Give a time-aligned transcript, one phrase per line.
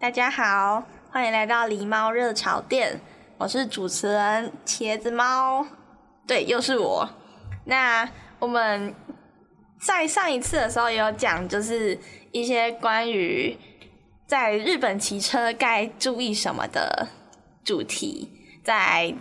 [0.00, 3.00] 大家好，欢迎来到狸猫热炒店，
[3.36, 5.66] 我是主持人茄子猫，
[6.24, 7.10] 对，又是我。
[7.64, 8.08] 那
[8.38, 8.94] 我们
[9.80, 11.98] 在上一次的时候也有讲，就是
[12.30, 13.58] 一些关于
[14.24, 17.08] 在日本骑车该注意什么的
[17.64, 18.30] 主题，
[18.62, 19.12] 在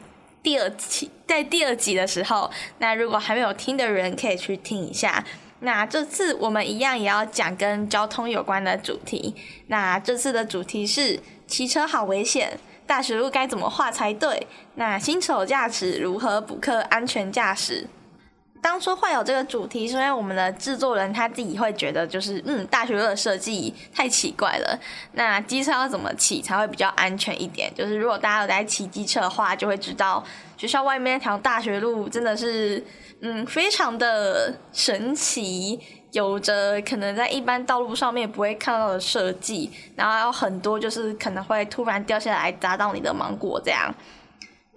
[0.43, 5.25] 第二期，在第二集的时候，那如果还没有听的人，可以去听一下。
[5.59, 9.35] 那这次我们一样也要讲跟交通有关的主题。
[9.67, 14.45] 那这次的主题是骑车好危险，大学路该怎么画才对？
[14.75, 17.87] 那新手驾驶如何补课安全驾驶？
[18.61, 24.79] 当初会有这个主题，是因为我们的制作人他自己会觉得，就是嗯，大学路的设计太奇怪了。
[25.13, 27.71] 那机车要怎么骑才会比较安全一点？
[27.75, 30.23] 就是如果大家有在骑机车的话，就会知道
[30.57, 32.83] 学校外面那条大学路真的是。
[33.19, 35.79] 嗯，非常的神奇，
[36.11, 43.91] 有着可能在一般道路上面不会看到的设计，然后有很多就是可能会突然掉下来砸到你的芒果这样。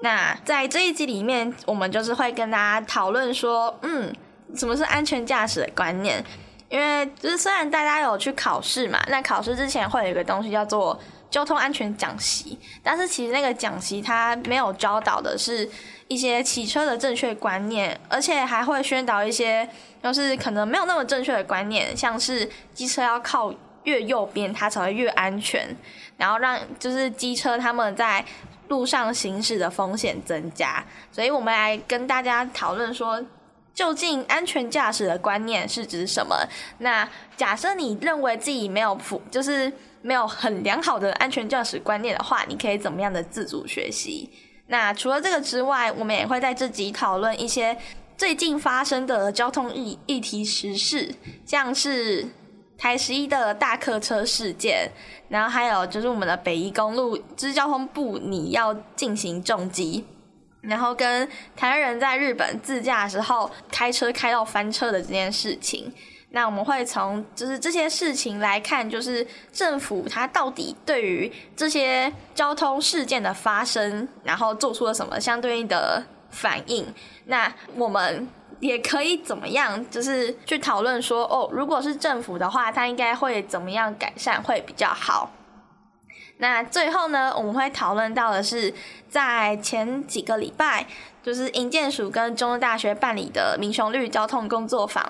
[0.03, 4.15] 那在这一集里面，我们就是会跟大家讨论说，嗯，
[4.55, 6.25] 什么是安全驾驶的观念？
[6.69, 10.99] 因为就是虽然大家有去考试嘛，那考试之前会有一个东西叫做
[11.31, 15.69] 交通安全讲习，但是其实那个讲习它没有教导的是。
[16.11, 19.69] 一些骑车的正确观念，而且还会宣导一些
[20.03, 25.73] 就是可能没有那么正确的观念，像是机车要靠越右边它才会越安全，
[26.17, 28.25] 然后让就是机车他们在
[28.71, 30.83] 路上行驶的风险增加。
[31.13, 33.23] 所以我们来跟大家讨论说，
[33.75, 36.37] 究竟安全驾驶的观念是指什么？
[36.79, 39.71] 那假设你认为自己没有普，就是
[40.03, 44.31] 没有很良好的安全驾驶观念的话，你可以怎么样的自主学习？
[44.69, 47.77] 那除了这个之外，我们也会在这集讨论一些
[48.17, 51.13] 最近发生的交通议议题时事，
[51.45, 52.25] 像是
[52.81, 54.91] 台十一的大客车事件，
[55.29, 60.03] 然后还有就是我们的北宜公路，就是交通部你要进行重击，
[60.63, 65.93] 然后跟台湾人在日本自驾时候开车开到翻车的这件事情。
[66.31, 76.87] 那我们会从就是这些事情来看，就是政府它到底对于这些交通事件的发生，然后做出了什么相对应的反应。
[77.27, 78.27] 那我们
[78.61, 85.31] 也可以怎么样，就是去讨论说，哦，如果是政府的话，它应该会怎么样改善会比较好。
[86.39, 88.73] 那最后呢，我们会讨论到的是，
[89.09, 90.87] 在前几个礼拜，
[91.23, 95.05] 就是营建署跟中正大学办理的民雄绿交通工作坊。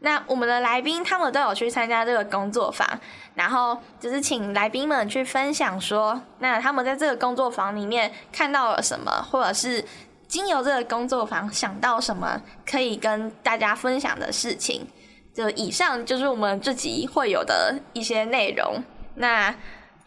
[0.00, 2.86] 那我们的来宾他们都有去参加这个工作坊，
[3.34, 9.84] 然后就是请来宾们去分享说，那他们在这个工作坊里面看到了什么，或者是
[10.28, 14.86] 经由这个工作坊想到什么可以跟大家分享的事情。
[15.34, 18.80] 就以上就是我们这集会有的一些内容。
[19.16, 19.52] 那。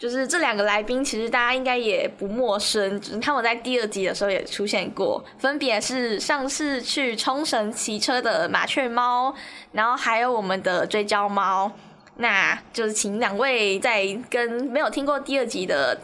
[0.02, 9.32] 就是这两个来宾，其实大家应该也不陌生，就是他们在第二集的时候也出现过，分别是上次去冲绳骑车的麻雀猫，
[9.74, 11.72] 然后还有我们的追焦猫。
[12.16, 15.96] 那就是请两位再跟没有听过第二集的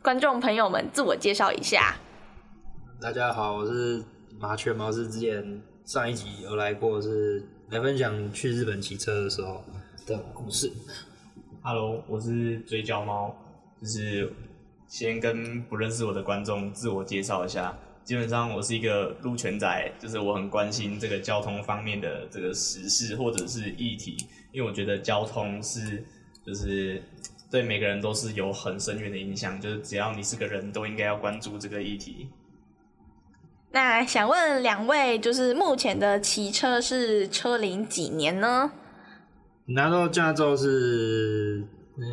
[0.00, 1.96] 观众朋友们自我介绍一下。
[3.00, 4.04] 大家好，我是
[4.38, 9.64] 麻雀猫，是之前上一集有来过，是来分享去日本骑车的时候
[10.06, 10.70] 的故事。
[11.62, 13.34] Hello，我是追焦猫，
[13.80, 14.30] 就是
[14.86, 17.74] 先跟不认识我的观众自我介绍一下。
[18.04, 26.04] 基本上我是一个路权仔，就是我很关心这个交通方面的这个时事或者是议题，因为我觉得交通是
[26.44, 27.02] 就是
[27.50, 32.28] 对每个人都是有很深远的影响，就是只要你是个人都应该要关注这个议题。
[33.72, 38.72] 那想问两位，就是目前的骑车是车龄几年呢？
[39.66, 41.64] 拿到驾照是
[41.96, 42.04] 呃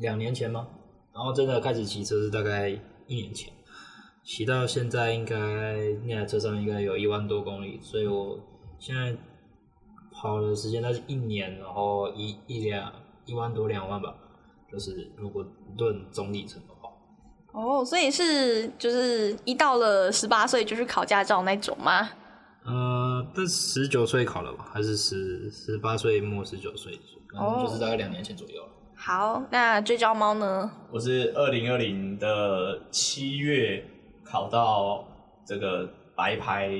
[0.00, 0.66] 两年前吗？
[1.14, 2.68] 然后真的开始骑车是大概
[3.06, 3.52] 一年前，
[4.24, 5.36] 骑到现在应该
[6.04, 8.40] 那台车上应该有一万多公里，所以我
[8.80, 9.16] 现在
[10.10, 12.92] 跑的时间那是一年，然后一一两
[13.24, 14.12] 一万多两万吧，
[14.68, 15.46] 就是如果
[15.78, 16.60] 论总里程。
[17.52, 22.08] 哦，所以是就是一到了十八岁就去考驾照那种吗？
[22.64, 24.66] 呃，这十九岁考了吧？
[24.72, 26.98] 还是十十八岁末十九岁？
[27.34, 28.62] 哦，就是大概两年前左右。
[28.94, 30.70] 好，那追焦猫呢？
[30.90, 33.84] 我是二零二零的七月
[34.22, 35.04] 考到
[35.44, 36.70] 这个白牌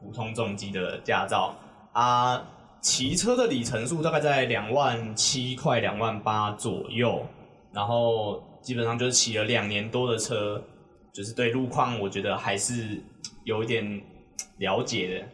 [0.00, 1.54] 普通重机的驾照
[1.92, 2.44] 啊，
[2.80, 7.24] 骑车的里程数大概在两万七快两万八左右，
[7.72, 10.62] 然后基本上就是骑了两年多的车，
[11.12, 13.00] 就是对路况我觉得还是
[13.44, 14.00] 有一点
[14.58, 15.26] 了解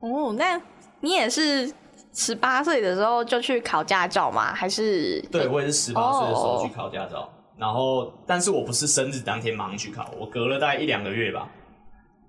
[0.00, 0.08] 的。
[0.08, 0.60] 哦，那
[1.00, 1.72] 你也是？
[2.18, 4.54] 十八岁的时候就去考驾照吗？
[4.54, 5.20] 还是？
[5.30, 7.28] 对，我也是十八岁的时候去考驾照，oh.
[7.58, 11.46] 然后，但是我不是生日当天马上去考，我隔了大概一两个月吧。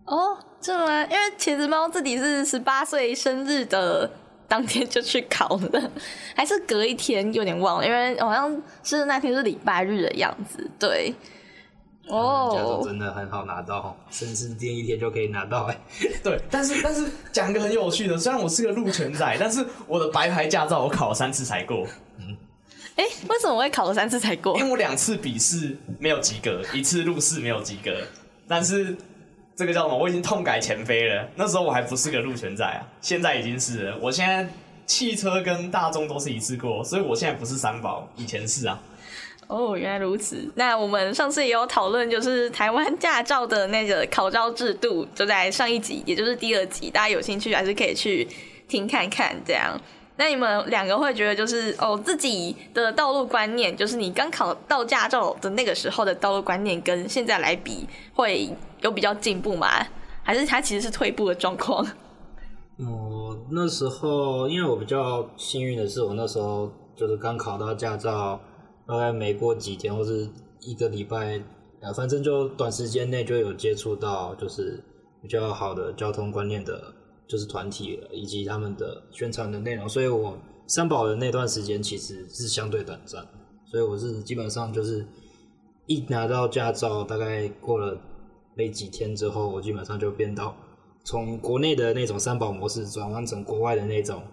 [0.03, 1.03] 哦，oh，是吗？
[1.05, 4.11] 因为茄子猫自己是十八岁生日的
[4.47, 5.91] 当天就去考了，
[6.35, 11.13] 还是隔一天有点忘了，因为好像是那天是礼拜日的样子，对。
[12.09, 15.77] 哦，驾照真的很好拿到，甚至第一天就可以拿到哎。
[16.23, 21.85] 对，但是但是讲一个很有趣的，虽然我是个路权仔，但是我的白牌驾照我考了三次才过。
[22.17, 22.37] 嗯，
[22.95, 24.57] 哎、欸，为什么我会考了三次才过？
[24.57, 27.91] 因为我两次笔试没有及格，一次路试没有及格。
[28.47, 28.95] 但是
[29.57, 29.97] 这个叫什么？
[29.97, 31.27] 我已经痛改前非了。
[31.35, 33.91] 那时候我还不是个路权仔啊，现在已经是。
[33.99, 34.47] 我现在
[34.85, 38.79] 汽车跟大众都是一次过，所以我现在不是三宝，以前是啊。
[39.47, 40.51] 哦，原来如此。
[40.53, 48.27] 那我们上次也有讨论，就是台湾驾照的那个考照制度，就在上一集，也就是第二集，大家有兴趣还是可以去
[48.67, 49.35] 听看看。
[49.43, 49.75] 这样，
[50.17, 59.67] 那你们两个会觉得，就是哦，自己的道路观念，就是你刚考到驾照的那个时候的道路观念，跟现在来比，会有比较进步吗？
[60.23, 61.85] 还是他其实是退步的状况？
[62.77, 68.39] 哦，那时候因为我比较幸运的是，我那时候就是刚考到驾照。
[68.89, 70.25] 大概没过几天或是
[70.61, 71.37] 一个礼拜，
[71.81, 74.81] 啊，反正就短时间内就有接触到，就是
[75.21, 76.81] 比较好的交通观念的，
[77.27, 79.89] 就是团体以及他们的宣传的内容。
[79.89, 80.37] 所以我
[80.67, 83.27] 三宝的那段时间其实是相对短暂，
[83.65, 85.05] 所以我是基本上就是
[85.85, 87.99] 一拿到驾照，大概过了
[88.57, 90.55] 没几天之后，我基本上就变到
[91.03, 94.23] 从国内的那种三保模式转换成国外的那种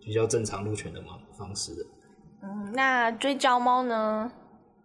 [0.00, 1.82] 比较正常路权的嘛方式的。
[2.42, 4.32] 嗯，那追焦猫呢？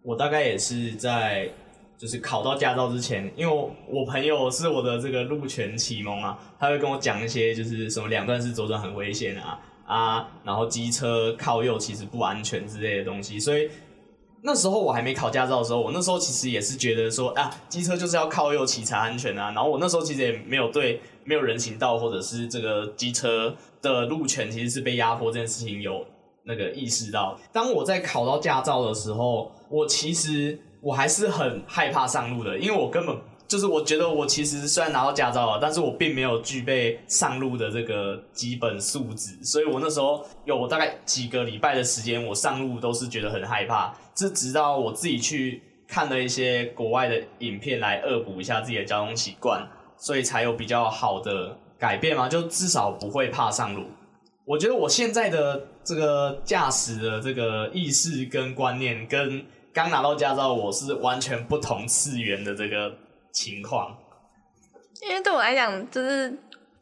[0.03, 1.49] 我大概也是在
[1.97, 13.69] 就是考到驾照之前，因为我，我朋友是我的这个路权启蒙啊，他会跟我讲一些就是什么两段式左转很危险啊啊，然后机车靠右其实不安全之类的东西，所以
[14.44, 26.06] 那时候我还没考驾照的时候，我那时候其实也是觉得说啊，机车就是要靠右骑才安全啊，然后我那时候其实也没有对没有人行道或者是这个机车的路权其实是被压迫这件事情有。
[26.45, 33.15] 那个意识到，当我在考到驾照的时候，我其实我还是很害怕上路的，因为我根本
[33.49, 49.67] 就是我觉得我其实虽然拿到驾照了，但是我并没有具备上路的这个基本素质，所以我那时候有大概几个礼拜的时间，我上路都是觉得很害怕，这直到我自己去看了一些国外的影片来恶补一下自己的交通习惯，
[49.97, 53.85] 所以才有比较好的改变嘛，就至少不会怕上路。
[54.45, 62.94] 我觉得我现在的这个驾驶的这个意识跟观念，跟刚拿到驾照我是完全不同次元的这个
[63.31, 63.98] 情况。
[65.02, 66.38] 因为对我来讲，就是。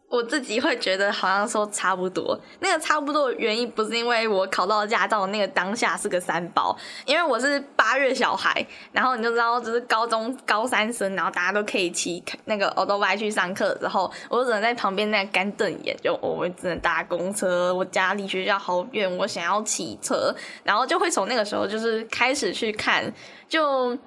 [0.10, 6.74] 我自己会觉得好像说差不多，那个差不多的原因不是因为我考到驾照那个当下是个三宝，
[7.06, 23.13] 因为我是八月小孩，然后你就知道就是高中高三生，然后大家都可以骑那个欧兜拜去上课的时候，我只能在旁边那干瞪眼，就我只能搭公车，我家离学校好远，我想要骑车，然后就会从那个时候就是开始去看，
[23.50, 23.98] 就。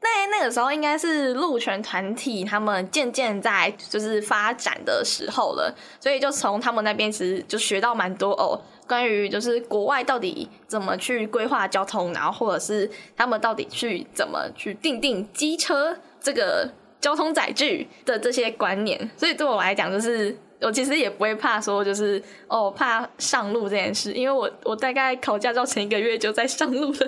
[0.00, 26.98] 那那个时候应该是路权团体他们渐渐在就是发展的时候了，所以就从他们那边其实就学到蛮多哦，关于就是国外到底怎么去规划交通，然后或者是他们到底去怎么去定定机车这个交通载具的这些观念，所以对我来讲就是我其实也不会怕说就是哦怕上路这件事，因为我我大概考驾照前一个月就在上路了。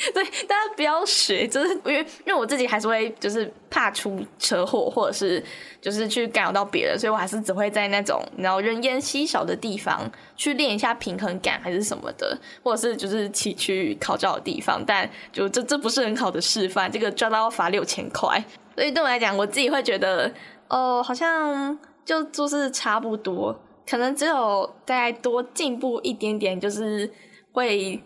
[0.14, 5.42] 对，大家不要学，就是因为因为我自己还是会就是怕出车祸，或者是
[5.80, 18.42] 就是去干扰到别人，所以我还是只会在那种然后人烟稀少的地方去练一下平衡感还是什么的，或者是就是骑去考照的地方，但就这这不是很好的示范，这个抓到要罚六千块，
[18.74, 20.32] 所以对我来讲，我自己会觉得
[20.68, 23.60] 哦，好像就就是差不多。
[23.88, 27.10] 可能只有再多进步一点点，就是
[27.52, 28.00] 会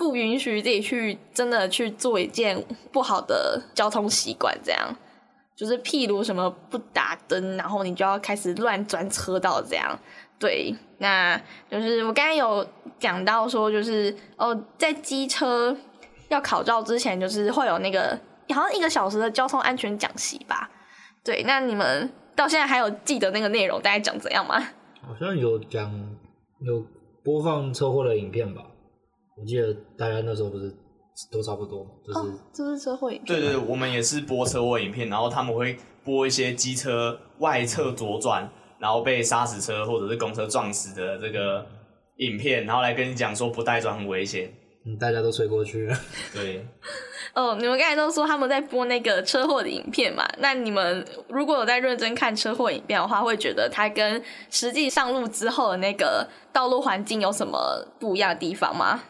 [0.00, 4.96] 不允许自己去真的去做一件不好的交通习惯，这样
[5.54, 9.98] 就是譬如什么不打灯，然后你就要开始乱钻车道这样。
[10.38, 11.38] 对，那
[11.70, 12.66] 就是我刚才有
[12.98, 15.76] 讲到说，就是哦，在机车
[16.28, 20.70] 要考照之前，就是会有那个好像一个小时的交通安全讲习吧。
[21.22, 24.58] 对，那你们到现在还有记得那个内容大概讲怎样吗？
[25.02, 25.92] 好像有讲
[26.60, 26.82] 有
[27.22, 28.62] 播放车祸的影片吧？
[29.40, 30.70] 我记得大家那时候不是
[31.32, 33.26] 都差不多，就是、哦、这是车祸影片。
[33.26, 38.50] 对对对，我们也是播车祸影片，然后他们会播一些机车外侧左转。
[38.80, 41.66] 然后被砂石车或者是公车撞死的这个
[42.16, 44.50] 影片，然后来跟你讲说不带转很危险，
[44.86, 45.94] 嗯，大家都吹过去了。
[46.32, 46.66] 对，
[47.36, 50.26] 哦，你们刚才都说他们在播那个车祸的影片嘛？
[50.38, 59.02] 那你们如果有在认真看车祸影片的话，会觉得它跟实际上路之后的那个道路环境有什么不一样的地方吗？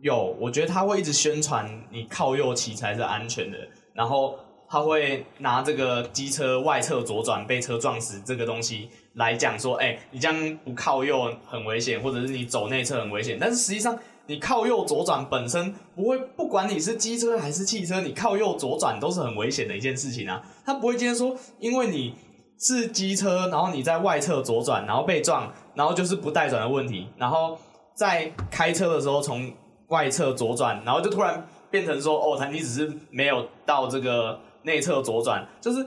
[0.00, 3.58] 有，我觉得他会一直宣传你靠右骑才是安全的，
[3.92, 4.38] 然后。
[4.66, 13.36] 他会拿这个机车外侧左转被车撞死这个东西来讲说，哎、你这样不靠右很危险，或者是你走内侧很危险。
[13.38, 13.96] 但是实际上，
[14.26, 20.42] 你靠右左转本身不会，不管你是机车还是汽车，你靠右左转都是很危险的一件事情啊。
[20.64, 22.14] 他不会今天说，因为你
[22.58, 27.56] 是机车，然后你在外侧左转，然后被撞，然后就是不带转的问题，然后
[27.94, 29.52] 在开车的时候从
[29.88, 34.40] 外侧左转，然后就突然变成说，哦，他你只是没有到这个。
[34.66, 35.86] 内侧左转，就是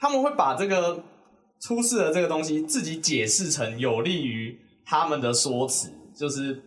[0.00, 1.00] 他们会把这个
[1.60, 6.60] 出事的这个东西自己解释成有利于他们的说辞，就是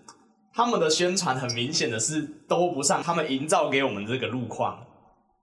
[0.53, 4.79] 他们的宣传很明显的是都不上他们营造给我们这个路况，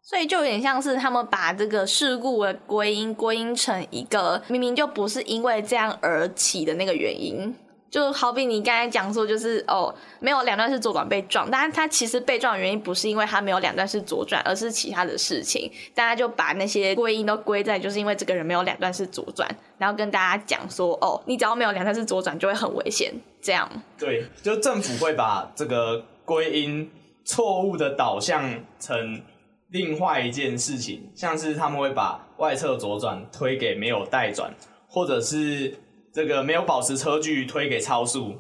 [0.01, 7.55] 所以就有点像是他们把这个事故的归因归因成一个明明就不是因为这样而起的那个原因。
[7.97, 15.73] 就好比你刚才讲说，就是哦，没有两段式左转被撞，但是他其实被撞的原因不是因为他没有两段式左转，而是其他的事情。
[15.95, 19.49] 大家就把那些归因都归在就是因为这个人没有两段式左转，
[19.79, 23.67] 然后跟大家讲说，哦，你只要没有两段式左转就会很危险，这样。
[23.97, 26.91] 对，就政府会把这个归因
[27.25, 29.23] 错误的导向成
[29.71, 34.53] 另外一件事情，像是他们会把外侧左转推给没有带转，
[34.87, 35.79] 或者是。
[36.17, 38.37] 这个没有保持车距推给超速，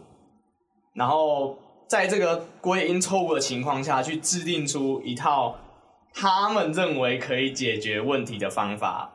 [0.94, 5.54] 然后在这个归因错误的情况下去制定出一套
[6.14, 9.12] 他们认为可以解决问题的方法，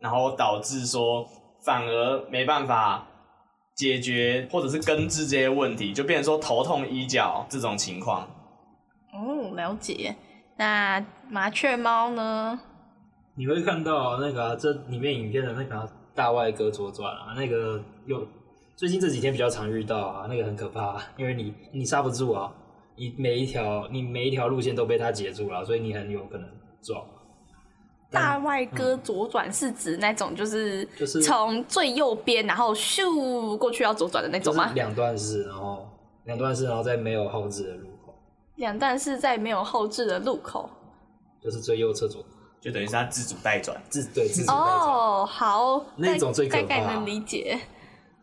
[0.00, 1.26] 然后导致说
[1.64, 3.06] 反而没办法
[3.74, 8.28] 解决或者是根治这些问题，就变成说头痛医脚这种情况。
[9.14, 10.14] 哦，了解。
[10.58, 12.60] 那麻雀猫呢？
[13.34, 15.88] 你会看到那个、啊、这里面影片的那个、啊。
[16.18, 18.26] 大外哥左转啊，那个又
[18.74, 22.52] 最近这几天比较常遇到啊，那个很可怕，因为你你刹不住啊，
[22.96, 26.48] 你每一条你每一条路线都被他截住了，所以你很有可能
[26.82, 27.00] 撞。
[28.10, 34.72] 大外哥左转是指那种就是就是从最右边然后咻过去要左转的那种吗？
[34.74, 35.88] 两段式，然后
[36.24, 38.12] 两段式，然后在没有后置的路口。
[38.56, 40.68] 两段式在没有后置的路口，
[41.40, 42.24] 就是最右侧左。
[42.60, 44.66] 就等于是他自主代转，自对自主带转。
[44.66, 46.62] 哦，好，那种最可怕。
[46.62, 47.58] 大概能理解。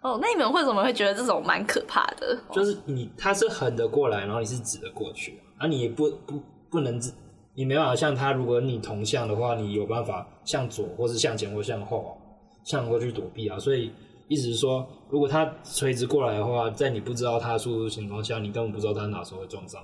[0.02, 2.38] 哦，那你们为什么会觉得这种蛮可怕的？
[2.52, 6.40] 就是你他是横的过来，然后你是直的过去，而、啊、你不不
[6.70, 7.12] 不能直，
[7.56, 12.16] 你没办法像他，如果你同向的话，你有办法向左或是向前或向后
[12.64, 13.58] 向过去躲避啊。
[13.58, 13.92] 所以
[14.28, 19.82] 意思是说，如果他垂直过来的话，在你不知道他的速度情况下，你根本不知道他哪时候会撞上。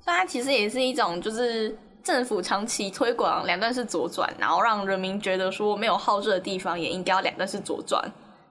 [0.00, 1.78] 所以它其实也是一种就是。
[2.04, 8.04] 政府长期推广两段式左转，然后让人民觉得说没有号志的地方也应该要两段式左转，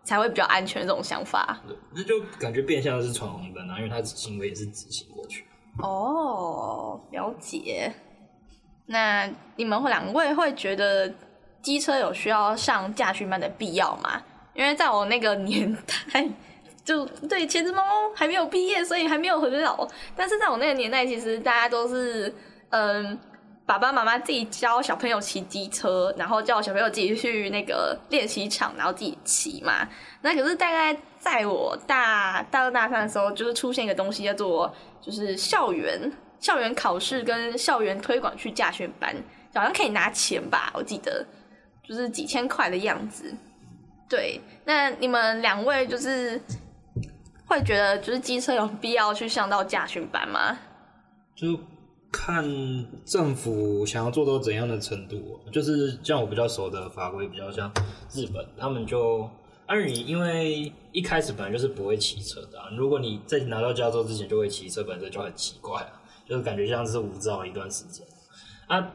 [0.03, 1.59] 才会比较安全这种想法。
[1.93, 5.45] 那就感觉变相的是闯红灯啊，因为他行为也是直行过去。
[5.77, 7.93] 哦，了解。
[8.87, 11.13] 那你们两位会觉得
[11.61, 14.19] 机车有需要上驾训班的必要吗？
[14.55, 15.71] 因为在我那个年
[16.11, 16.27] 代，
[16.83, 17.83] 就对茄子猫
[18.15, 19.87] 还没有毕业，所以还没有很老。
[20.15, 22.33] 但是在我那个年代，其实大家都是
[22.69, 23.15] 嗯。
[23.65, 29.87] 爸爸妈妈自己教小朋友骑机车，然后叫小朋友自己去那个练习场，然后自己骑嘛。
[30.21, 39.15] 那可是大概在我大大二大三的时候，就是出现一个东西叫做就是校园校园考试跟校园推广去驾训班，
[39.53, 40.69] 好像可以拿钱吧？
[40.73, 41.25] 我记得
[41.87, 43.33] 就是几千块的样子。
[44.09, 46.39] 对，那你们两位就是
[47.45, 50.59] 会觉得就是机车有必要去上到驾训班吗？
[51.33, 51.57] 就。
[52.13, 52.45] 看
[53.03, 57.73] 政府想要做到怎样的程度，就是像我比较熟的法规，比较像
[58.13, 59.27] 日本，他们就
[59.65, 68.05] 按你因为一开始本来就是不会骑车的、啊，如果你在拿到驾照之前就会骑车，本身就很奇怪啊，就是感觉像是无照一段时间
[68.67, 68.93] 啊。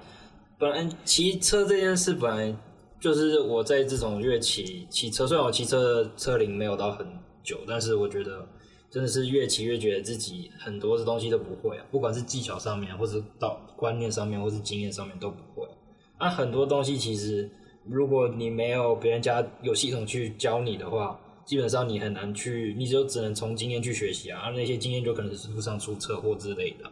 [0.56, 2.56] 本来骑车这件事本来
[3.00, 7.06] 就是我在这种越骑骑车，虽然我骑车的车龄没有到很
[7.42, 8.46] 久，但是我觉得
[8.90, 15.68] 真的是越骑越觉得自己很多的东西都不会啊，不管是技巧上面，或是到观念上面，或是经验上面都不会。
[16.16, 17.50] 啊，很多东西其实
[17.85, 26.90] 如果你没有别人家有系统去教你的话，基本上你很难去，你就只能从经验去学习啊，而那些经验就可能是路上出车祸之类的。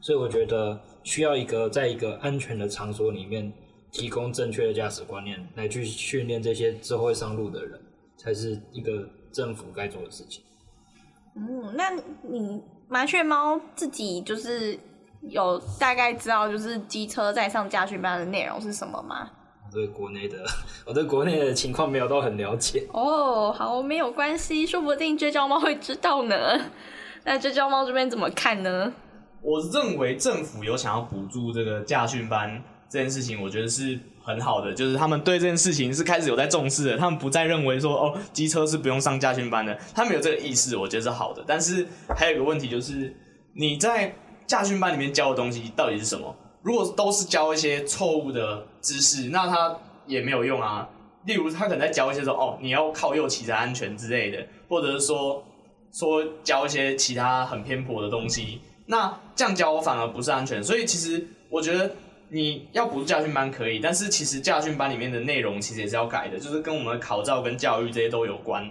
[0.00, 3.52] 所以我觉得需要一个在一个安全的场所里面
[3.90, 7.80] 提供正确的驾驶观念，来去训练这些之后上路的人，
[8.16, 10.42] 才是一个政府该做的事情。
[11.34, 11.90] 嗯，那
[12.22, 14.78] 你麻雀猫自己就是
[15.22, 19.30] 有大概知道就是机车在上驾训班的内容是什么吗？
[19.64, 20.36] 我对国内的
[20.86, 22.86] 我对国内的情况没有到很了解。
[22.92, 26.36] 哦，好，没有关系，说不定追焦猫会知道呢。
[27.24, 28.92] 那追焦猫这边怎么看呢？
[29.40, 32.62] 我认为政府有想要补助这个驾训班
[32.92, 41.42] 这件事情，我觉得是很好的，就是他们对这件事情是开始有在重视的，他们不再认为说哦，机车是不用上驾训班的，他们有这个意识，我觉得是好的。
[41.46, 43.16] 但是还有一个问题就是，
[43.54, 44.14] 你在
[44.46, 46.36] 驾训班里面教的东西到底是什么？
[46.60, 49.74] 如果都是教一些错误的知识，那他
[50.06, 50.86] 也没有用啊。
[51.24, 55.42] 例如，他可能在教一些说哦，你要靠右骑才安全之类的，或者是说
[55.94, 58.60] 说教一些其他很偏颇的东西。
[58.84, 61.90] 那这样教反而不是安全，所以其实我觉得
[62.32, 68.66] 你要补驾训班可以，但是其实驾训班里面的内容其实也是要改的，就是跟我们的考照跟教育这些都有关。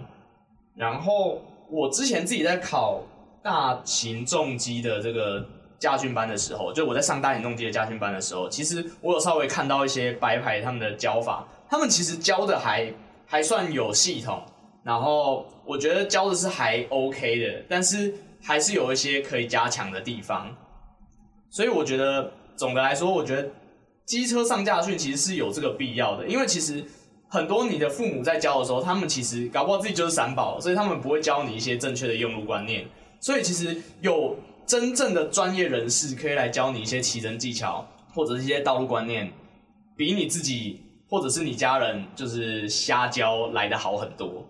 [0.74, 1.40] 然后
[1.70, 3.00] 我之前自己在考
[3.40, 5.46] 大型重机的这个
[5.78, 12.92] 驾训班的时候，就我在上大型重机的驾训班的时候，其实我有稍微看到一些白牌他们的教法，他们其实教的还
[13.26, 14.42] 还算有系统，
[14.82, 18.14] 然后我觉得教的是还 OK 的，但是。
[18.44, 20.52] 还是有一些可以加强的地方，
[21.48, 23.50] 所以我觉得总的来说，我觉得
[24.04, 26.84] 机车上驾训其实是有这个必要的，因为其实
[27.28, 32.86] 很多你的父母在教的时候，他们其实搞不好自己就是三宝，所以他们不会教你一些正确的用路观念，
[33.20, 34.36] 所以其实有
[34.66, 39.32] 真正的专业人士可以来教你一些骑乘技巧或者是一些道路观念，
[39.96, 44.46] 比你自己或者是你家人就是瞎教来的好很多。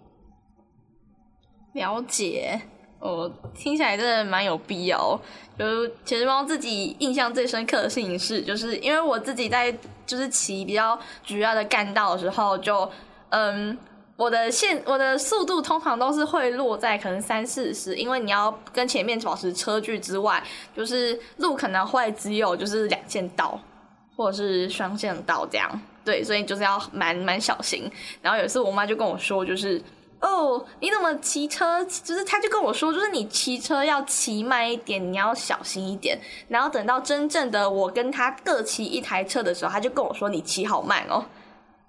[1.74, 2.60] 了解。
[3.02, 5.20] 哦、听起来真的蛮有必要。
[5.58, 9.74] 就其实猫自己印象最深刻的事情是，就是因为我自己在
[10.06, 12.88] 就是骑比较主要的干道的时候，就
[13.30, 13.76] 嗯，
[14.16, 20.42] 我的线我的速度通常都是会落在可能三四十，因为你要跟前面保持车距之外，
[20.74, 23.60] 就是路可能会只有就是两线道
[24.16, 27.90] 或者是双线道这样，对，所以就是要蛮蛮小心。
[28.22, 29.82] 然后有一次我妈就跟我说，就是。
[30.22, 31.84] 哦你怎么骑车？
[31.84, 36.16] 就是他就跟我说，就是你骑车要骑慢一点，你要小心一点。
[36.48, 41.24] 然后等到真正的我跟他各骑一台车的时候，他就跟我说，你骑好慢哦。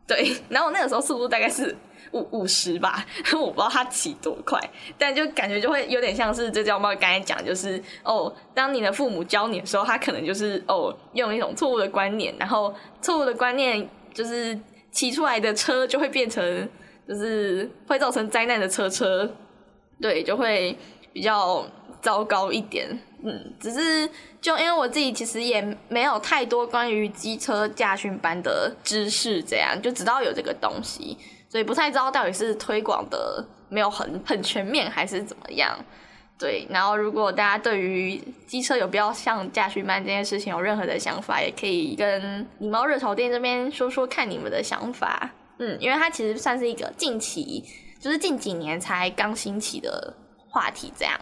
[0.07, 1.75] 对，然后我那个时候速度大概是
[2.11, 4.59] 五五十吧，我不知道他骑多快，
[4.97, 14.59] 但就感觉就会有点像是这叫猫刚才讲，就是哦，当你的父母教你的时候，他可能就是哦用一种错误的观念，然后错误的观念就是
[14.91, 16.67] 骑出来的车就会变成。
[17.07, 19.29] 就是会造成灾难的车车，
[20.01, 20.77] 对，就会
[21.11, 21.65] 比较
[22.01, 22.87] 糟糕一点。
[23.25, 24.09] 嗯，只是
[24.41, 35.77] 就因为我自己其实也没有太多关于机车驾训班的知识，这样就知道有这个东西，所以不太知道到底是推广的没有很很全面还是怎么样。
[36.37, 45.31] 对，然后如果大家对于机车有必要上驾训班这件事情有任何的想法，也可以跟梨猫热炒店这边说说看你们的想法。
[45.63, 47.63] 嗯，因为它其实算是一个近期，
[48.01, 50.13] 就是近几年才刚兴起的
[50.49, 51.17] 话题，这样。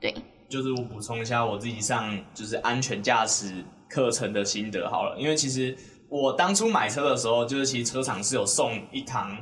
[0.00, 0.12] 对，
[0.48, 5.76] 就是我补充一下我自己上就是安全驾驶课程的心得好了，因为其实
[6.08, 9.38] 我当初买车的时候，就是其实车厂是有送一堂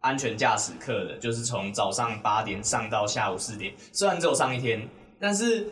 [0.00, 4.88] 安全驾驶课的，就是从早上八点上到下午四点，虽然只有上一天，
[5.20, 5.70] 但是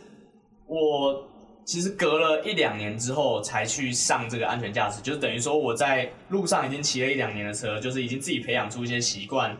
[0.67, 1.32] 我。
[1.65, 9.55] 其实隔了一两年之后才去上这个安全驾驶，就是等于说我在路上已经骑了一两年的车，就是已经自己培养出一些习惯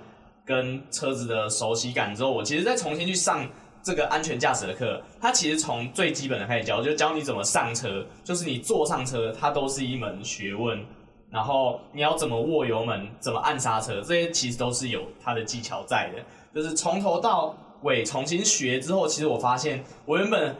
[0.45, 3.47] 跟车子的熟悉感之后，我其实再重新去上
[3.81, 10.85] 这个安全驾驶的课，它其实从最基本的开始教，就教你怎么上车，就是你坐上车，它都是一门学问，
[11.31, 16.21] 然后你要怎么握油门，怎么按刹车，这些其实都是有它的技巧在的，
[16.53, 20.53] 就是从头到尾重新学之后，其实我发现我原本。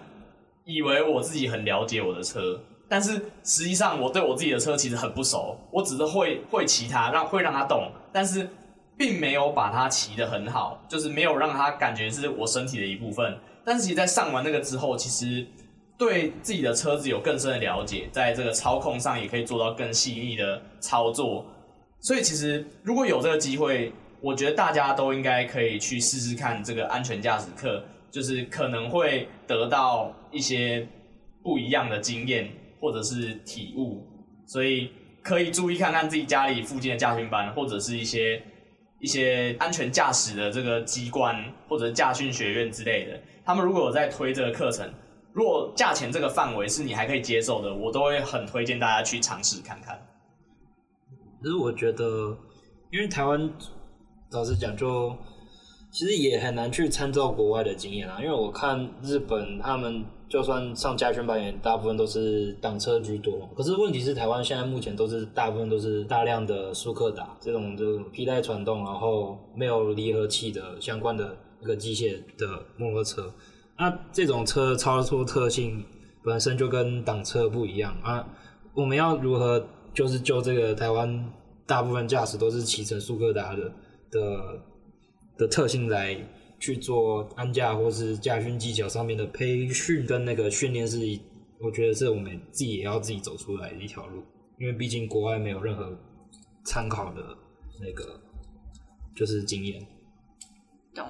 [0.65, 8.47] 以为我自己很了解我的车，但是实际上我对我自己的车其实很不熟，我只是会会骑它，让会让它动，但是
[8.97, 13.37] 并没有把它骑得很好，就是没有让它感觉是我身体的一部分。
[13.65, 15.45] 但是其实，在上完那个之后，其实
[15.97, 21.45] 对自己的车子有更深的了解，在这个操控上也可以做到更细腻的操作。
[22.01, 30.87] 所以，其实如果有这个机会，我觉得大家都应该可以去试试看这个安全驾驶课，就是可能会得到一些
[31.41, 32.47] 不一样的经验
[32.79, 34.07] 或者是体悟。
[34.45, 34.91] 所以，
[35.23, 38.39] 可以注意看看自己家里附近的驾训班，或者是一些
[38.99, 43.19] 一些安全驾驶的这个机关或者驾训学院之类的。
[43.43, 44.87] 他们如果有在推这个课程，
[45.33, 49.99] 如果价钱这个范围是你还可以接受的，我都会很推荐大家去尝试看看。
[51.41, 52.37] 其实我觉得，
[52.91, 53.51] 因为台湾
[54.31, 55.17] 老实讲，就
[55.93, 58.17] 其实也很难去参照国外的经验啊。
[58.19, 63.49] 因为我看日本，他们就算上驾训班，也大部分都是挡车居多。
[63.55, 71.37] 可是问题是，台湾现在目前都是大部分都是大量的速克达这种，就皮带传动，然后没有离合器的相关的。
[71.61, 73.33] 一个机械的摩托车，
[73.79, 75.81] 那这种车操作特性
[76.21, 78.27] 本身就跟挡车不一样啊。
[78.73, 81.31] 我们要如何就是就这个台湾
[81.65, 83.71] 大部分驾驶都是骑乘速克达的
[84.11, 84.59] 的
[85.37, 86.15] 的特性来
[86.59, 90.97] 去做安驾或是驾训技巧上面的培训跟那个训练，是
[91.59, 94.23] 我觉得是我们自己也要自己走出来的一条路，
[94.57, 95.97] 因为毕竟国外没有任何
[96.65, 97.21] 参考的
[97.81, 98.21] 那个
[99.15, 99.85] 就是经验。
[100.93, 101.05] 懂。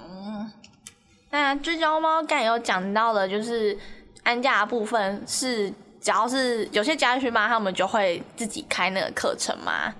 [1.30, 3.76] 那追焦猫刚有讲到的，就是
[4.22, 9.94] 安驾部分是，只要是有些驾训班，他们就会自己开那个课程吗？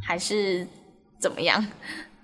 [0.00, 0.64] 还是
[1.18, 1.66] 怎么样？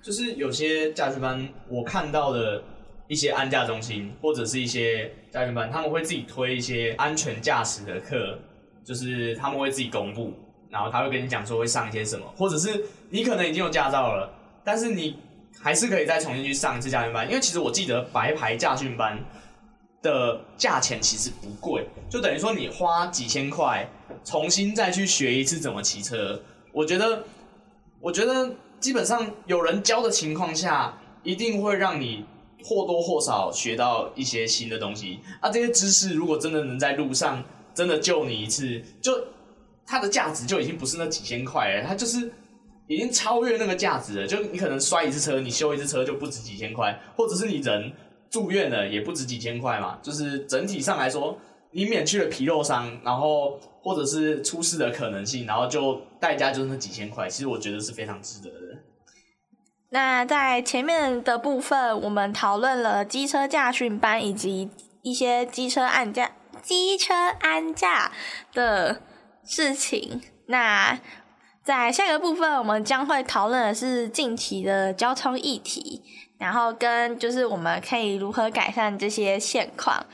[0.03, 2.62] 就是有些驾训班，我看到的
[3.07, 8.38] 一些安驾中心或者是一些驾训班，他们会自己推一些安全驾驶的课，
[8.85, 10.35] 就是他们会自己公布，
[10.69, 14.31] 然后他会跟你讲说会上一些什么，或者是你可能已经有驾照了，
[14.65, 15.17] 但是你。
[15.61, 19.17] 还是可以再重新去上一次驾训班，因为其实我记得白牌驾训班
[20.01, 23.88] 的价钱其实不贵，就等于说你花几千块
[24.25, 26.41] 重新再去学一次怎么骑车。
[26.73, 27.23] 我觉得，
[28.01, 28.51] 我觉得
[28.83, 32.27] 基本上有人教的情况下，一定会让你
[32.62, 35.21] 或多或少学到一些新的东西。
[35.40, 37.42] 啊，这些知识如果真的能在路上
[37.73, 39.12] 真的救你一次，就
[39.87, 42.31] 它的价值就已经不是那几千块了，它就是。
[42.88, 47.90] 已经超越那个价值了，就你可能摔一次车，你修一次车就不止几千块，或者是你人
[48.29, 49.99] 住院了也不止几千块嘛。
[50.03, 51.38] 就是整体上来说，
[51.71, 58.62] 你免去了皮肉伤，然后或者是出事的可能性，然后就代价就是那几千块，其实我觉得是非常值得的。
[59.92, 64.70] 那在前面的部分，我们讨论了机车驾训班以及
[65.02, 66.31] 一些机车安驾、
[66.62, 68.11] 机车安驾
[68.55, 69.02] 的
[69.44, 70.22] 事情。
[70.46, 70.98] 那
[71.62, 76.02] 在下一个部分，我们将会讨论的是近期的交通议题，
[76.38, 80.07] 然后跟就是我们可以如何改善这些现况。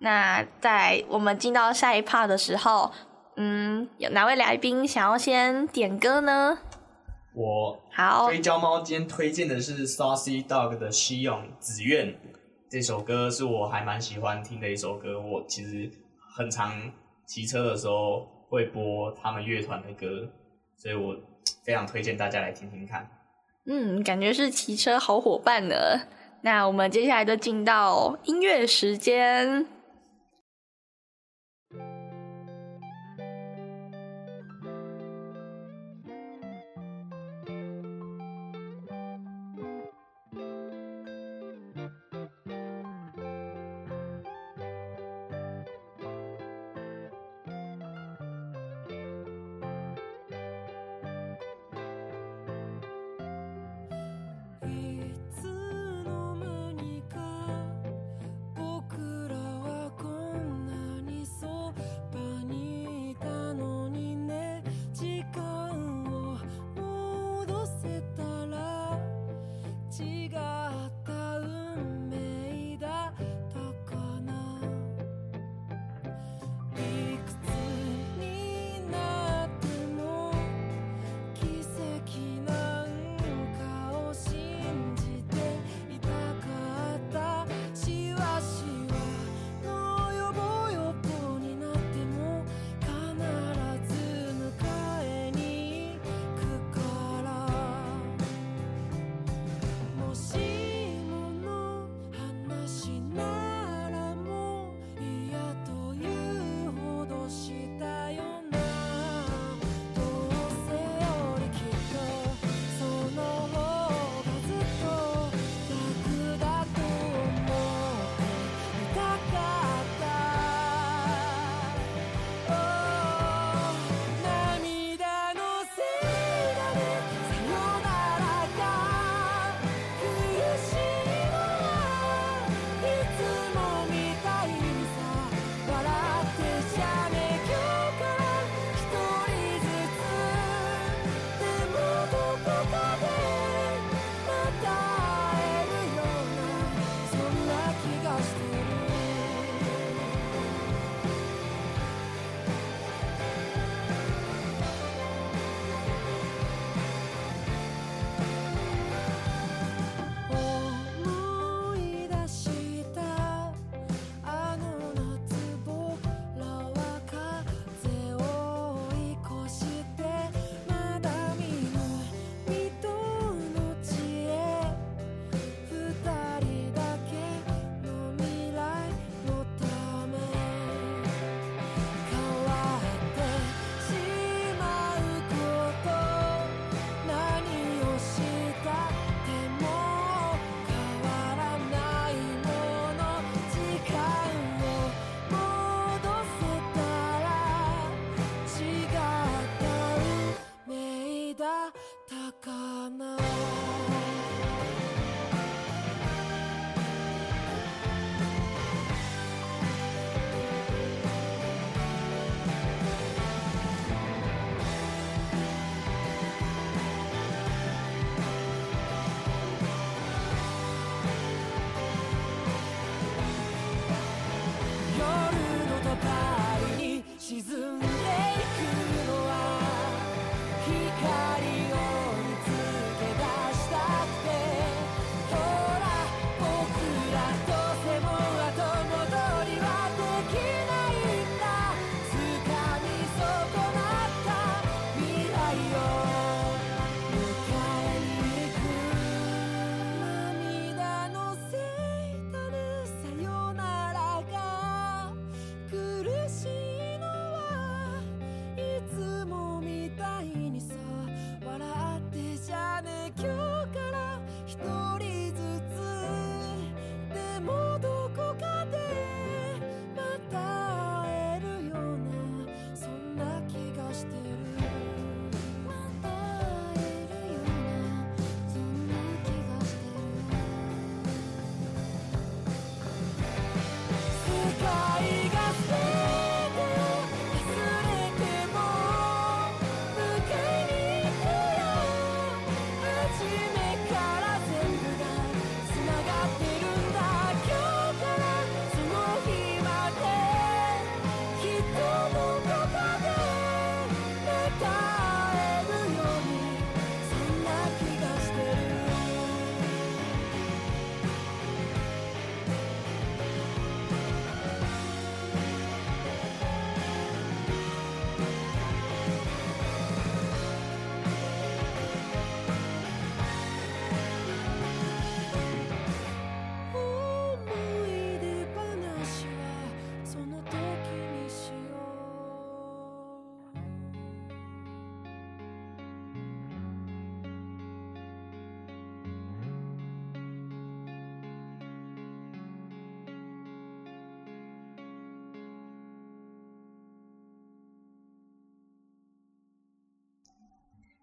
[0.00, 2.92] 那在我们进到下一 part 的时候，
[3.36, 6.58] 嗯，有哪位来宾想要先点歌呢？
[7.34, 12.08] 我好，追焦猫今天推荐的是 Saucy Dog 的《西勇紫苑》
[12.68, 15.20] 这首歌，是我还蛮喜欢听的一首歌。
[15.20, 15.90] 我其实
[16.36, 16.92] 很常
[17.26, 20.28] 骑车的时候会播他们乐团的歌。
[20.76, 21.14] 所以我
[21.64, 23.08] 非常推荐大家来听听看。
[23.66, 25.74] 嗯，感觉是骑车好伙伴呢。
[26.40, 29.64] 那我们接下来就进到音乐时间。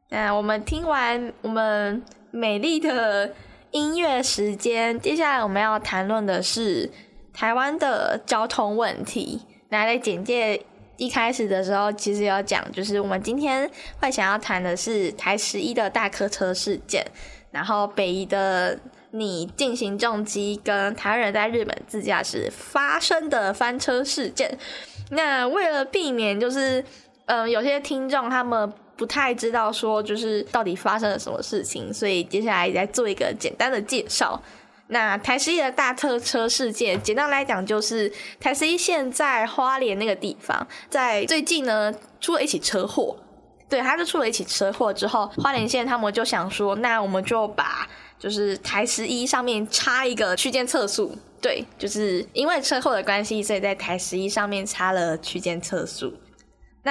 [0.09, 3.31] 那我们听完我们美丽的
[3.71, 6.89] 音乐时间，接下来我们要谈论的是
[7.31, 9.41] 台湾的交通问题。
[9.69, 10.59] 那在简介
[10.97, 13.69] 一开始的时候，其实有讲，就是我们今天
[14.01, 17.05] 会想要谈的是台十一的大客车事件，
[17.51, 18.79] 然后北宜的
[19.11, 24.57] 你进行重击跟台湾人在日本自驾时发生的翻车事件。
[25.11, 26.83] 那为了避免，就是
[27.27, 34.43] 嗯、有些听众他们不太知道说，就是到底发生了什么事情，所以接下来再做一个简单的介绍。
[34.87, 43.15] 那台十一的大客车事件，简单来讲就是台十一线在花莲那个地方，在最近呢出了一起车祸。
[43.69, 51.15] 对，他就出了一起车祸之后，花莲县他们就想说，那我们就把就是台十一上面插一个区间测速。
[51.39, 56.13] 对，就是因为车祸的关系，所以在台十一上面插了区间测速。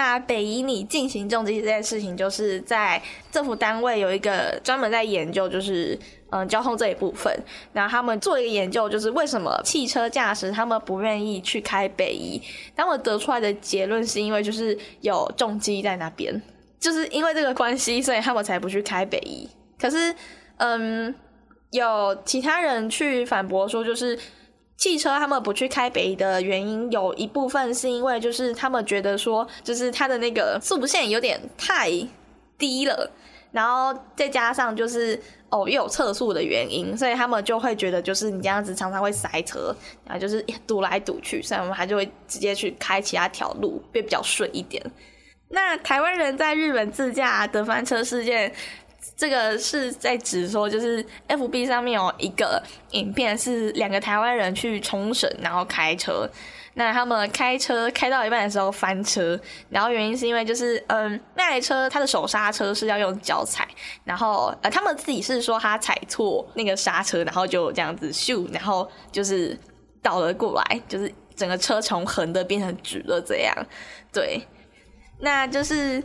[0.00, 5.98] 那北宜你进行重机这件事情，就是在政府单位有一个专门在研究，就是
[6.30, 7.36] 嗯交通这一部分。
[7.72, 12.40] 然后他们做一个研究，就是为什么汽车驾驶他们不愿意去开北宜。
[12.76, 16.40] 他们得出来的结论是因为就是有重机在那边，
[16.78, 19.48] 就是因为这个关系，所以他们才不去开北宜。
[19.80, 20.14] 可是
[20.58, 21.12] 嗯，
[21.72, 24.16] 有其他人去反驳说，就是。
[24.78, 31.90] 汽车他们不去开北的原因，有一部分是因为就是他们觉得说，就是它的那个速线有点太
[32.56, 33.10] 低了，
[33.50, 44.80] 然后再加上就是哦又有测速的原因，所以他们就会觉得就是你这样子常常会塞车，然后就是堵来堵去，所以我们还就会直接去开其他条路，会比较顺一点。
[45.48, 48.54] 那台湾人在日本自驾的翻车事件。
[49.16, 56.28] 这个是在指说，就是 FB 上面有一个影片，是两个台湾人去冲绳，然后开车。
[56.74, 63.66] 那他们开车开到一半的时候翻车，然后原因是因为就是嗯，那台车它的手刹车是要用脚踩，
[64.04, 69.58] 然后呃他们自己是说他踩错那个刹车，然后就这样子咻，然后就是
[70.02, 73.56] 倒了过来，就是整个车从横的变成直的这样。
[74.12, 74.40] 对，
[75.20, 76.02] 那就是。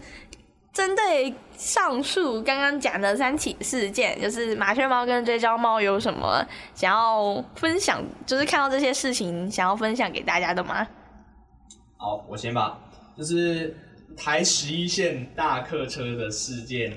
[0.73, 8.03] 针对上述刚刚讲的三起事件，就是麻雀猫跟追焦猫有什么想要分享？
[8.25, 10.87] 就是看到这些事情想要分享给大家的吗？
[11.97, 12.79] 好，我先吧。
[13.17, 13.75] 就是
[14.17, 16.91] 台十一线大客车的事件，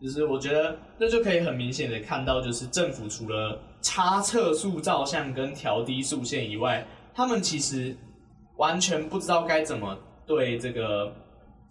[0.00, 7.96] 就是我觉得这就可以很明显的看到，就是政府除了插测速照相跟调低速限以外，他们其实
[8.56, 11.12] 完全不知道该怎么对这个。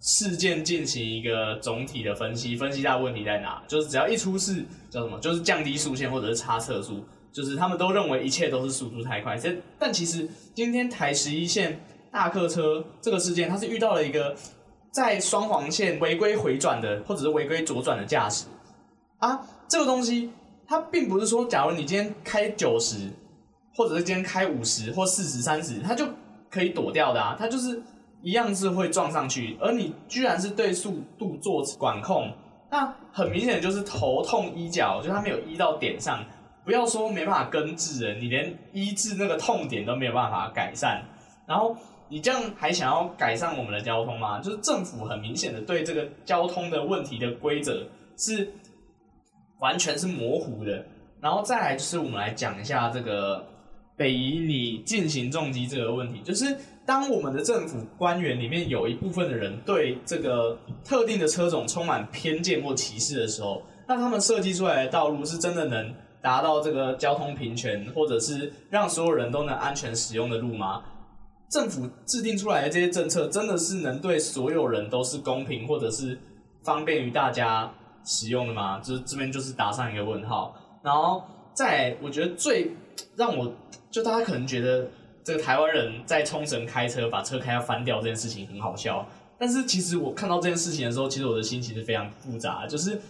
[0.06, 3.62] 事件进行一个总体的分析，分析它的问题在哪？
[3.66, 5.18] 就是只要一出事，叫什么？
[5.18, 9.34] 就是降低速限或者是差测速，就是他们都认为一切都是速度太快。
[9.38, 14.36] 这但其实今天台十一线大客车这个事件，它是遇到了一个
[14.90, 18.44] 在双黄线违规回转的，或者是违规左转的驾驶
[19.20, 19.40] 啊。
[19.66, 20.30] 这个东西
[20.68, 23.08] 它并不是说，假如你今天开九十，
[23.74, 26.06] 或者是今天开五十或四十、三十，它就
[26.50, 27.34] 可以躲掉的啊。
[27.38, 27.82] 它就是。
[28.24, 32.32] 一样是会撞上去，而你居然是对速度做管控，
[32.70, 36.24] 那很明显就是头痛医脚，就他没有医到点上。
[36.64, 41.02] 不要说没办法根治了，你连医治那个痛点都没有办法改善。
[41.46, 41.76] 然后
[42.08, 44.40] 你这样还想要改善我们的交通吗？
[44.40, 48.50] 就是政府很明显的对这个交通的问题的规则是
[49.60, 50.86] 完全是模糊的。
[51.20, 53.44] 然后再来就是我们来讲一下这个
[53.96, 56.56] 北移你进行重击这个问题，就是。
[56.86, 70.82] 当我们的政府官员里面有一部分的人对这个特定的车种充满偏见或歧视的时候，那他们设计出来的道路是真的能达到这个交通平权，或者是让所有人都能安全使用的路吗？
[71.48, 76.20] 政府制定出来的这些政策真的是能对所有人都是公平，或者是
[76.62, 77.72] 方便于大家
[78.04, 78.78] 使用的吗？
[78.80, 80.54] 就是这边就是打上一个问号。
[80.82, 82.72] 然后再来，我觉得最
[83.16, 83.50] 让我
[83.94, 84.88] 就大家可能觉得。
[85.26, 92.66] 这个台湾人在冲绳开车把车开要翻掉这件事情很好笑，但是其实我看到这件事情的时候，其实我的心情是非常复杂。
[92.66, 93.00] 就是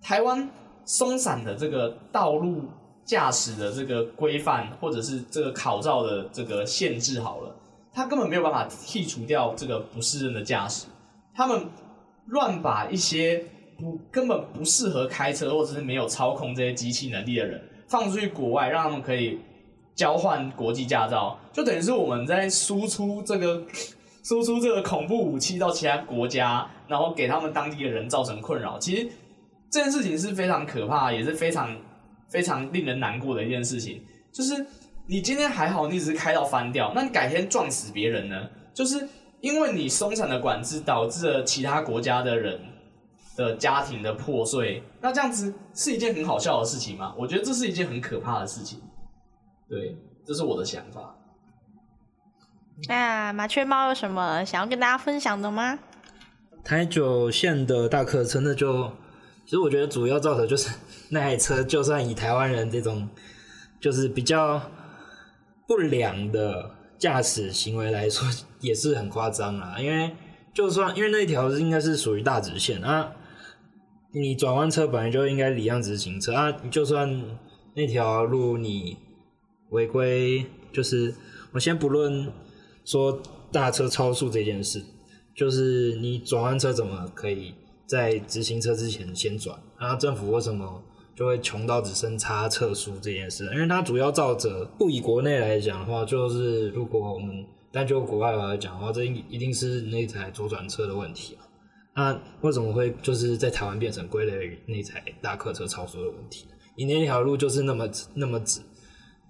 [0.00, 0.50] 台湾
[0.84, 2.64] 松散的这个道路
[3.04, 7.54] 驾驶的这个规范，或者是这个考照的这个限制好了，
[7.92, 10.86] 他根本没有办法剔除掉这个不适任的驾驶。
[11.32, 11.64] 他们
[12.26, 13.44] 乱把一些
[13.78, 19.38] 不根本不适合开车，或者是没有操控这些机器能力的人放出去国外，让他们可以。
[19.94, 23.62] 交换国际驾照，就等于是我们在输出这个
[24.24, 28.78] 输出这个恐怖武器到其他国家，然后给他们当地的人造成困扰。
[28.78, 29.08] 其实
[29.70, 31.76] 这件事情是非常可怕，也是非常
[32.28, 34.02] 非常令人难过的一件事情。
[34.32, 34.66] 就是
[35.06, 38.48] 你今天还好，你只是开到翻掉，那你改天撞死别人呢？
[38.72, 39.08] 就是
[39.40, 42.60] 因为你松散的管制，导致了其他国家的人
[43.36, 47.14] 的家庭的破碎，那这样子是一件很好笑的事情吗？
[47.18, 48.80] 我觉得这是一件很可怕的事情。
[49.72, 51.16] 对，这是我的想法。
[52.86, 55.78] 那麻雀猫有什么想要跟大家分享的吗？
[56.62, 58.92] 台九线的大客车，那就
[59.46, 60.76] 其实我觉得主要造成就是
[61.08, 63.08] 那台车，就算以台湾人这种
[63.80, 64.60] 就是比较
[65.66, 68.28] 不良的驾驶行为来说，
[68.60, 69.76] 也是很夸张啊。
[69.80, 70.14] 因为
[70.52, 73.10] 就算因为那条应该是属于大直线啊，
[74.12, 77.24] 你转弯车本来就应该礼让直行车啊，就算
[77.74, 78.98] 那条路你
[79.72, 81.12] 违规，就是
[81.52, 82.32] 我先不论。
[82.84, 84.82] 说大车超速这件事，
[85.36, 87.54] 就是你转弯车怎么可以
[87.86, 89.56] 在直行车之前先转？
[89.78, 90.82] 然后政府为什么
[91.14, 93.44] 就会穷到只剩差测速这件事？
[93.54, 101.46] 因为它主要照着不以国内来讲的话，就是如果我们单就国外来讲的话，这一定是那台左转车的问题啊。
[101.94, 106.48] 那为什么会就是在台湾变成归类于那台大客车超速的问题？
[106.76, 108.60] 你那条路就是那么那么直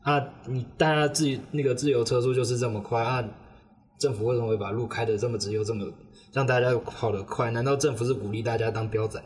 [0.02, 3.24] 啊，你大家自己那个自由车速就是这么快啊。
[3.98, 5.86] 政府为什么会把路开得这么直，又这么
[6.32, 7.52] 让大家跑得快？
[7.52, 9.22] 难道政府是鼓励大家当飙仔？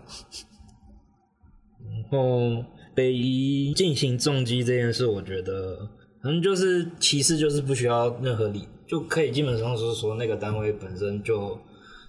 [1.80, 2.62] 然后
[2.94, 5.76] 北移进行重击这件事，我觉得
[6.20, 11.58] 可能就是歧视，就是不需要任何理，就可以基本上是说那个单位本身就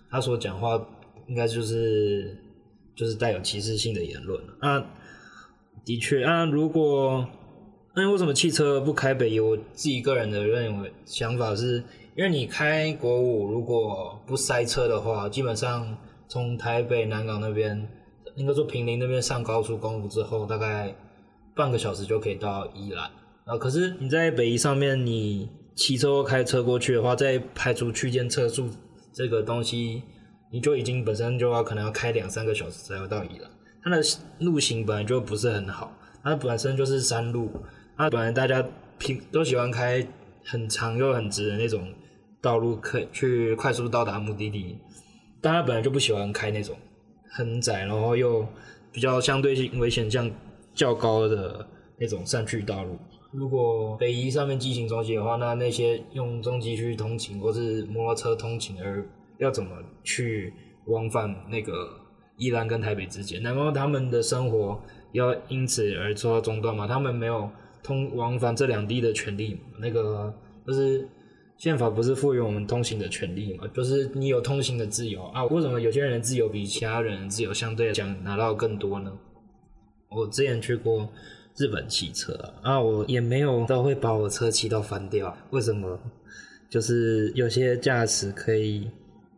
[0.09, 0.77] 他所讲话
[1.27, 2.37] 应该就是
[2.93, 4.85] 就是带有歧视性的言论啊。
[5.85, 7.25] 的确啊，如果
[7.97, 9.39] 那为什么汽车不开北宜？
[9.39, 11.83] 我自己个人的认为想法是。
[12.15, 15.95] 因为你开国五如果不塞车的话，基本上
[16.27, 17.87] 从台北南港那边，
[18.35, 20.95] 应该说平林那边上高速公路之后，大概
[21.55, 23.05] 半个小时就可以到宜兰。
[23.45, 28.67] 啊，可是你在北宜上面，你骑车或开车过去的话，再排除区间测速
[29.13, 30.01] 这个东西，
[30.51, 33.51] 你就已经本身就要可能要开两三个小时才会到宜兰。
[33.83, 34.01] 它的
[34.39, 37.51] 路型本来就不是很好，它本身就是山路，
[37.97, 38.63] 那本来大家
[38.97, 40.05] 平都喜欢开
[40.43, 41.87] 很长又很直的那种。
[42.39, 44.77] 道路可以去快速到达目的地，
[45.41, 46.77] 但他本来就不喜欢开那种
[47.31, 48.47] 很窄，然后又
[48.91, 50.31] 比较相对性危险性
[50.73, 51.67] 较高的
[51.99, 52.95] 那种山区道路。
[53.31, 59.03] 如果北宜上面机行重机的话，那那些用中机去通勤或是摩托车通勤，而
[59.39, 59.71] 要怎么
[60.03, 60.53] 去
[60.85, 61.89] 往返那个
[62.37, 63.41] 宜兰跟台北之间？
[63.41, 64.79] 难道他们的生活
[65.11, 66.87] 要因此而受到中断吗？
[66.87, 67.49] 他们没有
[67.87, 69.61] 通往返这两地的权利吗？
[69.79, 70.33] 那个
[70.67, 71.07] 就是。
[71.59, 73.63] 宪法不是赋予我们通行的权利吗？
[73.73, 75.43] 就是你有通行的自由啊。
[75.45, 79.11] 为什么有些人的自由比其他人自由相对来讲拿到更多呢？
[80.09, 81.09] 我之前去过
[81.55, 85.35] 日本骑车啊，我也没有到会把我车骑到翻掉。
[85.49, 85.99] 为什么？
[86.69, 88.91] 就是有些驾驶可以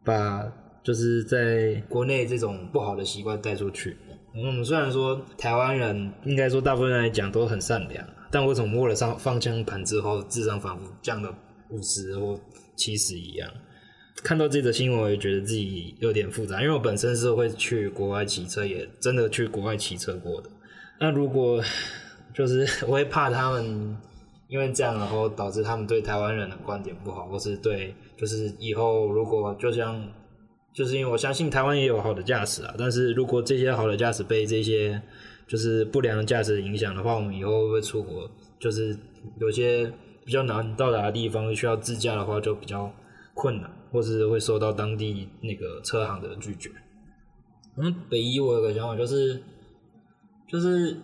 [0.04, 0.46] 把
[0.84, 3.96] 就是在国内这种不好的习惯带出去。
[4.36, 11.34] 嗯，虽然说台湾人应该说大部分人来讲都很善良，但为什么握了上方向盘之后智商仿佛降了？
[11.72, 12.36] 五十或
[12.76, 13.48] 七十一样，
[14.24, 20.50] 看到这则新闻，我也觉得自己有点复杂，因为我本身是会去国外骑车，也真的去国外骑车过的。
[21.00, 21.64] 那如果
[22.34, 23.96] 就是我会怕他们
[24.48, 30.04] 因为这样，然后导致他们对台湾人的观点不好，或是对就是以后如果就像
[30.74, 35.00] 就是因为我相信台湾也有好的驾驶啊，但是如果这些好的驾驶被这些
[35.50, 38.30] 就是不良驾驶影响的话，我们以后会不会出国？
[38.60, 38.96] 就是
[39.42, 39.92] 有些。
[40.26, 42.94] 比较难到达的地方，需要自驾的话就比较
[43.34, 46.70] 困难，或是会受到当地那个车行的拒绝。
[47.78, 49.42] 嗯，北一我有个想法就是，
[50.48, 51.02] 就是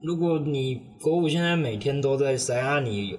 [0.00, 3.18] 如果你国五现在每天都在塞啊，你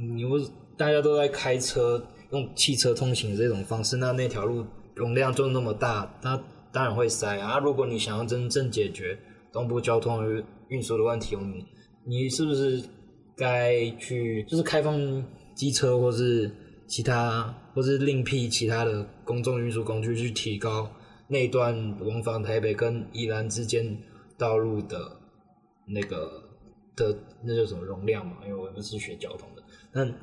[0.00, 0.38] 你不
[0.78, 6.42] 大家都在开车用汽车通行这种方式，那那条路容量就那么大，那
[6.72, 7.58] 当然会塞啊。
[7.58, 9.18] 如果你想要真正解决
[9.52, 10.24] 东部交通
[10.68, 11.62] 运输的问题，我们
[12.04, 12.82] 你是不是？
[13.34, 14.94] 该去就是开放
[15.54, 16.48] 机车，或是
[16.86, 17.42] 其他，
[17.74, 20.88] 或是另辟其他的公众运输工具，去提高
[21.28, 23.98] 那段往返台北跟宜兰之间
[24.36, 25.16] 道路的
[25.86, 26.30] 那个
[26.94, 28.36] 的那叫什么容量嘛？
[28.44, 30.14] 因为我不是学交通的，但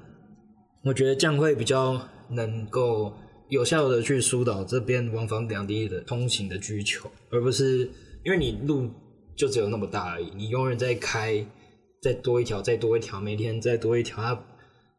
[0.84, 1.99] 我觉得这样会比较
[2.30, 3.11] 能够
[3.49, 7.89] 有效的去疏导这边往返两地的通行的需求，而不是
[8.23, 8.88] 因为你路
[9.39, 11.43] 就只有那么大而已，你永远在开。
[12.01, 14.15] 再多一条，再多一条，每天再多一条。
[14.23, 14.45] 他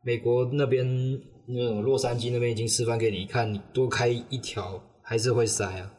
[0.05, 0.86] 美国那边
[1.49, 5.91] 那种洛杉矶那边已经示范给你看，你多开一条还是会塞啊。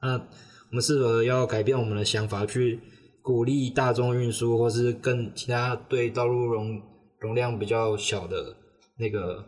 [0.00, 2.80] 那我们是否要改变我们的想法，去
[3.20, 6.80] 鼓励大众运输，或是跟其他对道路容
[7.20, 8.56] 容量比较小的
[8.96, 9.44] 那个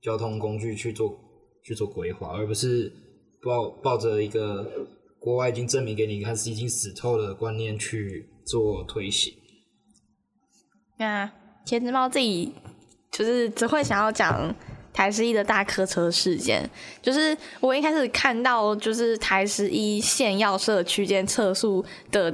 [0.00, 1.12] 交通工具去做
[1.64, 2.92] 去做规划，而不是
[3.42, 4.64] 抱抱着一个
[5.26, 9.34] 国外已经证明给你看是已经死透的观念去做推行。
[10.98, 11.28] 那
[11.66, 12.54] 茄子猫自己
[13.10, 14.54] 就是只会想要讲
[14.92, 16.70] 台十一的大客车事件，
[17.02, 22.30] 就是我一开始看到就是台十一线要设区间测速的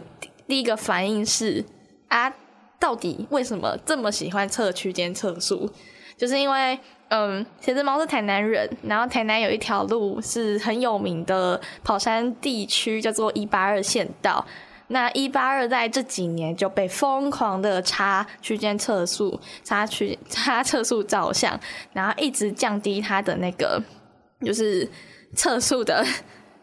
[0.47, 1.64] 第一个反应是
[2.09, 2.30] 啊，
[2.78, 5.72] 到底为什么这么喜欢测区间测速？
[6.18, 6.78] 就是因为
[7.15, 14.43] 嗯，鞋子猫是台南人，然后台南有一条路是很有名的跑山地区，叫做一八二县道。
[14.89, 21.61] 那一八二在这几年就被疯狂的插区间测速，插区 插测速照相，
[21.93, 23.79] 然后一直降低它的那个
[24.41, 24.89] 就是
[25.35, 26.03] 测速的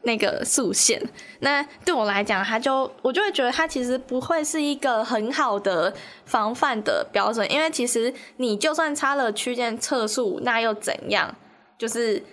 [0.03, 1.01] 那个速限。
[1.39, 5.93] 那对我来讲，它就我就会觉得它其实不会是一个很好的
[6.25, 11.35] 防范的标准，因为其实你就算插了区间测速，那又怎样？
[11.77, 12.23] 就是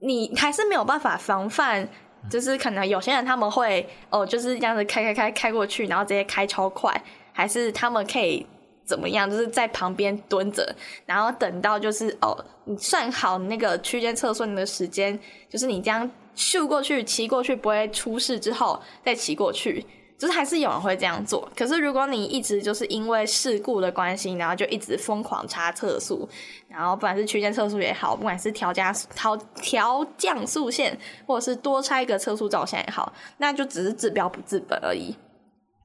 [0.00, 1.88] 你还是没有办法防范。
[2.28, 6.92] 就是可能有些人他们会哦，就是这样子开开开开过去，然后直接开超快，
[7.32, 8.44] 还是他们可以
[8.84, 9.30] 怎么样？
[9.30, 10.74] 就是在旁边蹲着，
[11.06, 15.18] 然后等到就是哦，你算好那个区间测速的时间，
[15.48, 19.84] 就是你这样咻过去、骑过去不会出事之后再骑过去。
[20.16, 26.28] 就是还是有人会这样做，可是如果你一直就是因为事故的关系，然后就一直疯狂插测速，
[26.68, 35.14] 然后不管是区间测速也好，不管是调加调调降速线，或者是多拆一个测速照相也好，那就只是治标不治本而已。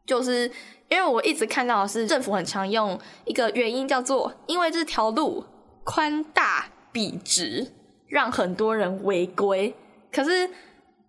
[0.07, 0.49] 就是
[0.89, 5.45] 因为我一直看到的是政府很常用一个原因叫做，因为这条路
[5.83, 7.71] 宽大笔直，
[8.07, 9.75] 让很多人违规，
[10.13, 10.49] 可是。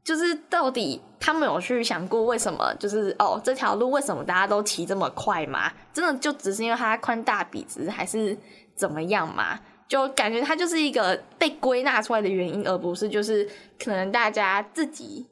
[0.05, 2.75] 就是到底他们有去想过为什么？
[2.75, 5.73] 就是哦，这条路为什么大家都骑这么快吗？
[5.95, 8.37] 真的就只是因为它宽大笔直，还是
[8.77, 9.59] 怎么样吗？
[9.89, 13.49] 就感觉它就是一个被归纳出来的原因，而不是就是
[13.83, 15.27] 可能大家自己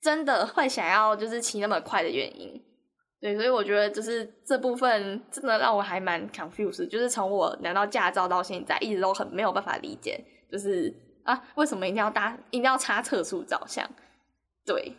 [0.00, 2.58] 真的会想要就是骑那么快的原因。
[3.20, 10.90] 对，所以我觉得就是这部分真的让我还蛮 confused，就是从我拿到驾照到现在，一直都很没有办法理解，就是
[11.24, 13.84] 啊，为什么一定要搭，一定要插测速照相？
[14.64, 14.94] 对，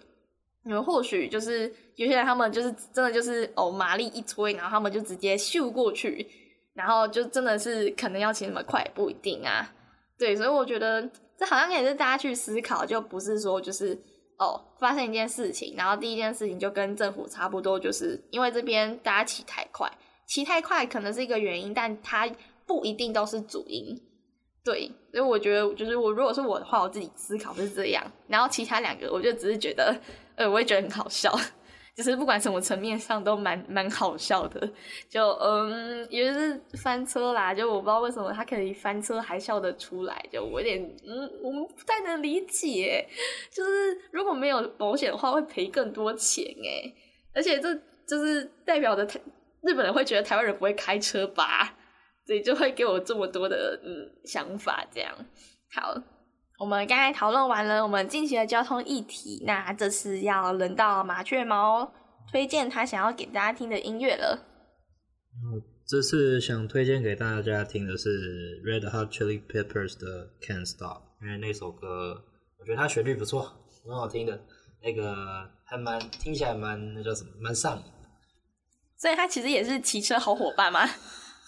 [0.64, 6.28] 你们或许就是有些人，他们就是真的就是哦，马力一推，然后他们就直接咻过去，
[6.74, 9.74] 然后就真的是可能要骑那么快，不一定啊。
[10.18, 14.00] 对，所以我觉得这好像也是大家去思考，就不是说就是
[14.38, 19.92] 哦，发生一件事情，然后第一件事情就跟政府差不多，就是因为这边大家骑太快，
[20.28, 22.30] 骑太快可能是一个原因，但它
[22.66, 24.02] 不一定都是主因。
[24.66, 28.04] 对，所以我觉得，就是我如果是我的话，我自己思考是这样。
[28.28, 29.96] 然后其他两个，我就只是觉得，
[30.36, 31.32] 呃，我也觉得很好笑，
[31.96, 34.68] 就是不管什么层面上都蛮蛮好笑的。
[35.08, 43.08] 就嗯，也就是翻车啦，就我不知道为什么他可以翻车还笑得出来，就我有点嗯，我们不太能理解。
[43.52, 46.92] 就是如果没有保险的话，会赔更多钱诶。
[47.36, 47.72] 而且这
[48.08, 49.20] 就是代表着台
[49.62, 51.78] 日本人会觉得台湾人不会开车吧？
[52.26, 55.14] 所以就会给我这么多的嗯想法，这样
[55.74, 56.02] 好。
[56.58, 61.92] 我们刚才讨论完了我们近期的交通议题，那这次要轮到麻雀猫
[62.32, 64.40] 推荐他想要给大家听的音乐了。
[65.34, 72.24] 嗯，这次想推荐给大家听的是 Red Hot Chili Peppers 的 Can't Stop，因为那首歌
[72.58, 73.42] 我觉得它旋律不错，
[73.84, 74.40] 很好听的，
[74.82, 75.14] 那个
[75.66, 77.84] 还蛮听起来蛮那叫什么，蛮上瘾。
[78.98, 80.88] 所以它其实也是骑车好伙伴吗？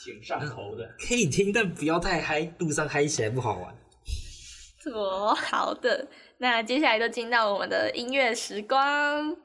[0.03, 3.75] 挺上头的，可以听，但不要太嗨，路上嗨起来不好玩。
[4.93, 9.35] 哦，好的，那接下来就进到我们的音乐时光。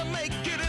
[0.00, 0.59] to make it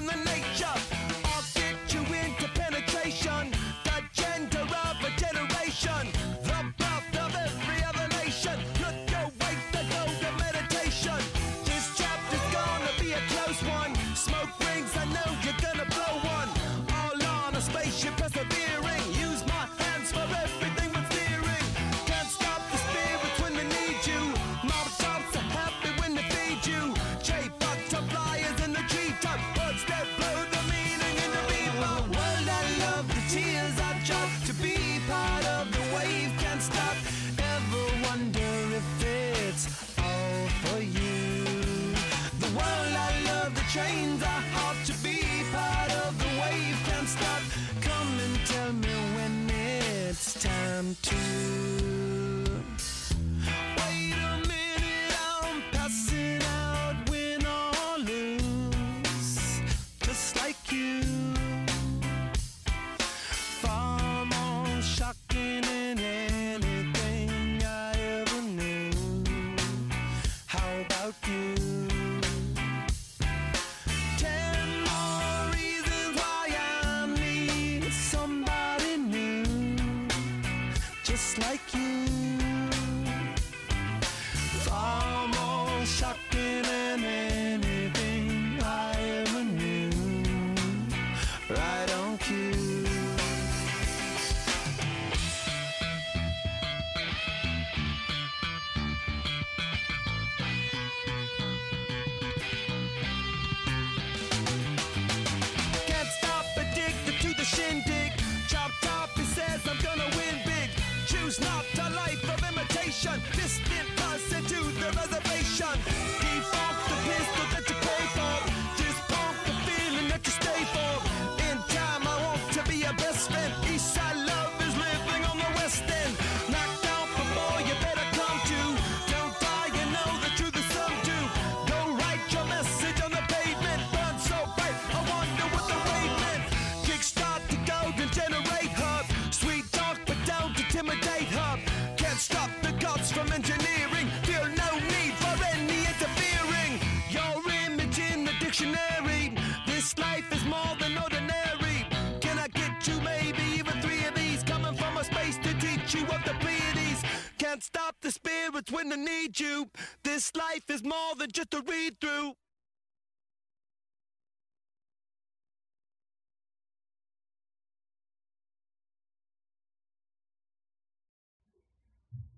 [158.92, 159.68] gonna need you.
[160.04, 162.36] This life is more than just a read through.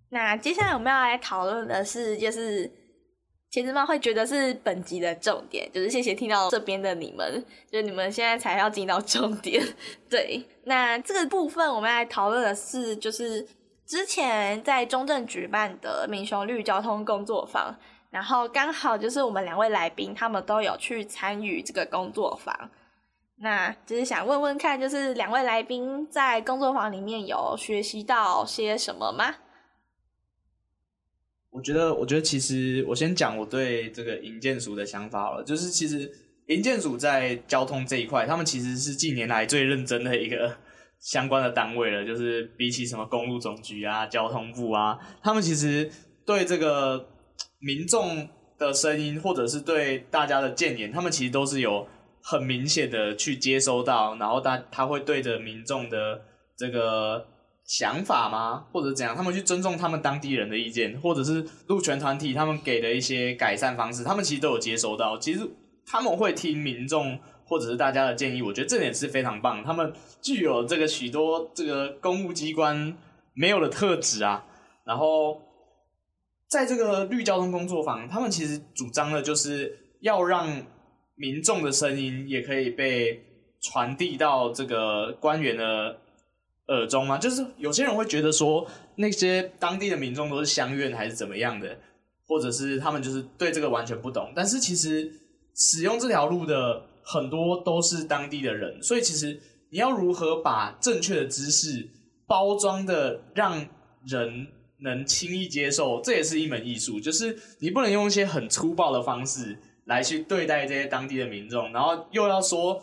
[0.10, 2.70] 那接下来我们要来讨论的是，就是
[3.51, 9.66] 茄子猫会觉得是本集的重点，就是谢谢听到这边的你们， 就是你们现在才要进到重点。
[10.08, 13.47] 对，那这个部分我们要来讨论的是，就是
[13.86, 17.75] 之前在中正举办的民雄绿交通工作坊，
[18.09, 22.69] 然后刚好就是我们两位来宾他们都有去参与这个工作坊，
[23.38, 29.36] 那就是想问问看，就是两位来宾在工作坊里面有学习到些什么吗？
[31.49, 36.11] 我觉得，我觉得其实我先讲我对这个营建署的想法了，就是其实
[36.47, 40.57] 营建署在交通这一块，他们其实是近年来最认真的一个
[41.04, 45.91] 相关的单位了，就是比起什么公路总局啊、交通部啊，他们其实
[46.26, 47.10] 对这个
[47.60, 51.88] 民众的声音或者是对大家的建言，他们其实都是有
[52.22, 56.22] 很明显的去接收到，然后他他会对着民众的
[56.58, 57.28] 这个。
[57.66, 58.66] 想法吗？
[58.74, 59.16] 或者怎样？
[59.16, 65.18] 他们去尊重他们当地人的意见，或者是路权团体他们给的一些改善方式，他们其实都有接收到。
[65.18, 65.39] 其实
[65.86, 69.63] 他们会听民众或者是大家的建议，我觉得这点是非常棒。
[69.63, 72.97] 他们具有这个许多这个公务机关
[73.33, 74.45] 没有的特质啊。
[74.85, 75.41] 然后
[76.47, 80.65] 在这个绿交通工作坊，他们其实主张的就是要让
[81.15, 83.23] 民众的声音也可以被
[83.61, 85.99] 传递到这个官员的。
[86.69, 87.17] 耳中吗？
[87.17, 88.65] 就是有些人会觉得说，
[88.95, 91.77] 那些当地的民众都是乡愿还是怎么样的，
[92.25, 94.31] 或者是他们就是对这个完全不懂。
[94.33, 95.11] 但是其实
[95.53, 99.39] 使用这条路的很多都是当地的人，所以其实
[99.70, 101.89] 你要如何把正确的知识
[102.26, 103.68] 包装的让
[104.08, 104.47] 人
[104.80, 106.99] 能轻易接受，这也是一门艺术。
[106.99, 112.82] 就是你不能用一些很粗暴的方式来去对待这些当地的民众，然后又要说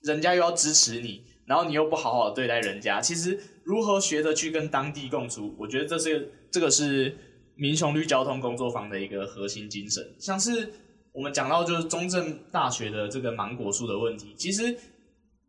[0.00, 1.24] 人家又要支持你。
[1.44, 7.14] 然后你又不好好对待人家，其实如何学着去跟当地共处，我觉得这是这个是
[7.56, 10.14] 民雄绿交通工作坊的一个核心精神。
[10.20, 10.72] 像是
[11.12, 14.76] 我们讲到就是中正大学的这个芒果树的问题，其实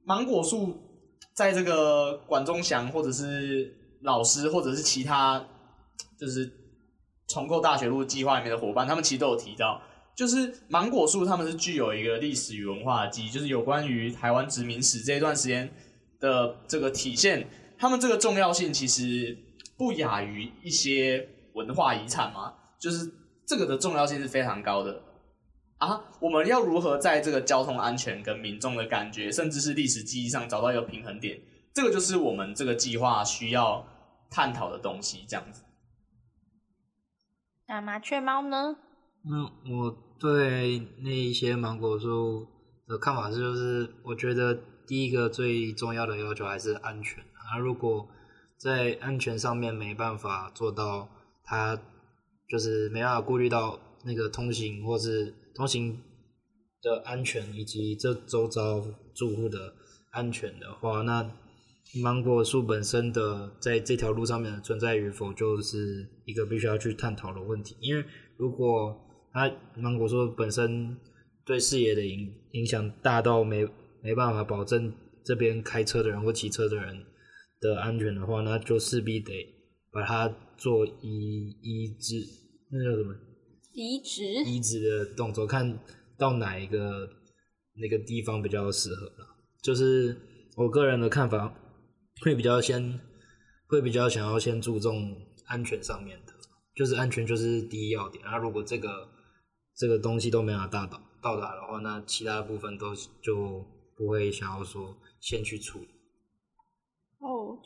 [0.03, 0.77] 芒果树
[1.33, 5.45] 在这个管中祥或者是老师或者是其他
[6.19, 6.51] 就是
[7.27, 9.81] 重构大学路计划里面的伙伴，他们其实都有提到。
[10.15, 15.73] 就是芒果树，他们是具有一个历史与文化的记忆，就是有关于台湾殖民史这一段时间
[16.19, 17.47] 的这个体现，
[17.79, 19.35] 他们这个重要性其实
[19.75, 23.11] 不亚于一些文化遗产嘛，就是
[23.47, 25.01] 这个的重要性是非常高的
[25.87, 26.01] 啊。
[26.19, 31.39] 我们要如何在这个交通安全跟民众的感觉，甚至是历史记忆上找到一个平衡点，
[31.73, 33.85] 这个就是我们这个计划需要
[34.29, 35.25] 探讨的东西。
[35.27, 35.63] 这样子。
[37.67, 38.75] 那麻雀猫呢？
[39.25, 42.47] 嗯我对那一些芒果树
[42.87, 44.53] 的看法是，就是我觉得
[44.85, 47.23] 第一个最重要的要求还是安全。
[47.23, 48.07] 啊，如果
[48.57, 51.09] 在安全上面没办法做到，
[51.43, 51.79] 它
[52.49, 56.01] 就是没办法顾虑到那个通行或是通行
[56.81, 58.81] 的安全以及这周遭
[59.15, 59.73] 住户的
[60.11, 61.31] 安全的话，那
[62.01, 67.75] 芒果树本身的在这条路上面的存在与否，就是一个必须要去探讨的问题。
[67.81, 68.03] 因为
[68.37, 68.99] 如果
[69.31, 70.97] 它芒果树本身
[71.45, 73.67] 对视野的影影响大到没
[74.01, 74.93] 没办法保证
[75.23, 77.05] 这边开车的人或骑车的人
[77.59, 79.31] 的安全的话，那就势必得
[79.91, 80.27] 把它
[80.57, 82.23] 做移移植，
[82.71, 83.15] 那叫什么？
[83.73, 84.23] 移植。
[84.43, 85.79] 移植的动作，看
[86.17, 87.09] 到哪一个
[87.75, 89.35] 那个地方比较适合了。
[89.61, 90.15] 就是
[90.55, 91.53] 我个人的看法，
[92.21, 92.99] 会比较先
[93.67, 95.15] 会比较想要先注重
[95.45, 96.33] 安全上面的，
[96.75, 98.23] 就是安全就是第一要点。
[98.23, 99.09] 然后如果这个
[99.75, 103.65] 这个东西都没法达到到达的话，那其他部分都就
[103.97, 105.87] 不会想要说先去处理。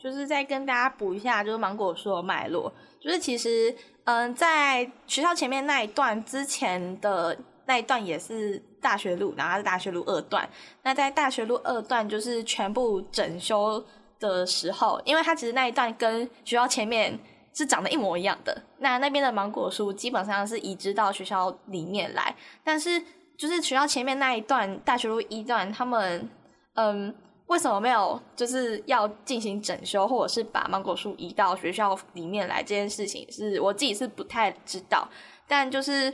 [0.02, 3.74] 就是再跟大家补一下，就是芒果树的脉络，就是其实
[4.04, 7.36] 嗯，在学校前面那一段之前的
[7.66, 10.48] 那一段也是大学路，然后是大学路二段。
[10.82, 13.84] 那在大学路二段就是全部整修
[14.20, 17.18] 的时候，因为它其实那一段跟学校前面。
[17.54, 18.56] 是长得一模一样的。
[18.78, 22.32] 那那边的芒果树基本上是移植到学校里面来，
[22.62, 23.02] 但是
[23.36, 26.30] 就是学校前面那一段大学路一段，他们
[26.74, 27.12] 嗯，
[27.48, 35.08] 为什么没有就是要进行整修，或者是把芒果树移到学校里面来这件事情，是我自己是不太知道。
[35.46, 36.12] 但就是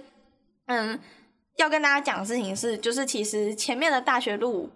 [0.66, 0.98] 嗯，
[1.56, 4.70] 要跟大家讲的事情是，就是其实前面的大学路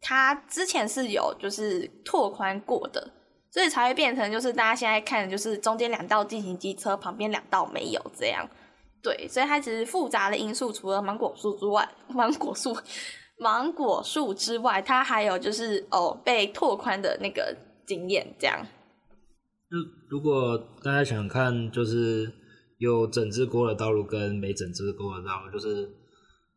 [0.00, 3.12] 它之前是有就是拓宽过的。
[3.50, 8.44] 所以才会变成就是大家现在看的就是中间两道进行机车，旁边两道没有这样。
[9.00, 12.76] 对，所以它其实复杂的因素，除了芒果树之外， 芒果树、
[13.44, 18.66] 芒果树之外，它还有就是哦被拓宽的那个经验这样。
[19.70, 19.76] 就
[20.08, 22.32] 如果大家想看，就是
[22.78, 25.90] 有整治过的道路跟没整治过的道路，就是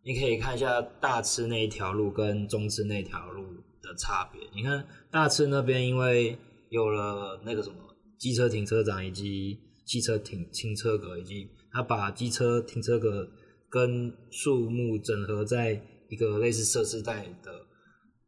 [0.05, 3.43] 你可以看一下大吃那一条路跟中吃那条路
[3.81, 4.41] 的差别。
[4.55, 6.37] 你看大吃那边因为
[6.69, 7.75] 有了那个什么
[8.17, 13.27] 机车停车场以及汽车停停车格，以及他把机车停车格
[13.69, 17.65] 跟树木整合在一个类似设施带的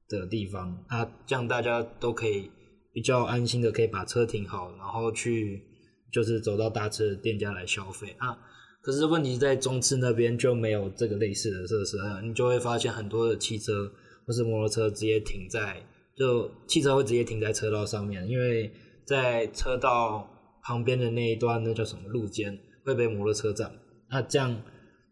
[0.07, 2.49] 的地方，那这样大家都可以
[2.93, 5.63] 比较安心的可以把车停好，然后去
[6.11, 8.37] 就是走到大车的店家来消费啊。
[8.81, 13.91] 可是问题在中次那边就没有这个类似的设施啊，你就会发现很多的汽车
[14.25, 15.85] 或是摩托车直接停在。
[16.15, 18.69] 就汽车会直接停在车道上面，因为
[19.05, 20.29] 在车道
[20.61, 23.71] 旁边的那一段，那叫什么路肩会被摩托车占。
[24.09, 24.61] 那这样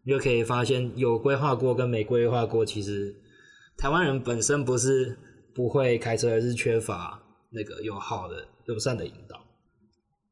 [0.08, 3.14] 你就可以发现，有规划过跟没规划过，其实
[3.76, 5.14] 台湾人本身不是
[5.54, 9.38] 不会开车，而是缺乏那个有好的、友善的引导。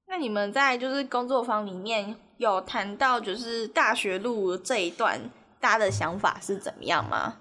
[0.08, 5.20] 那你们在就是工作坊里面有谈到，就是大学路这一段，
[5.60, 7.36] 大家的想法是怎么样吗？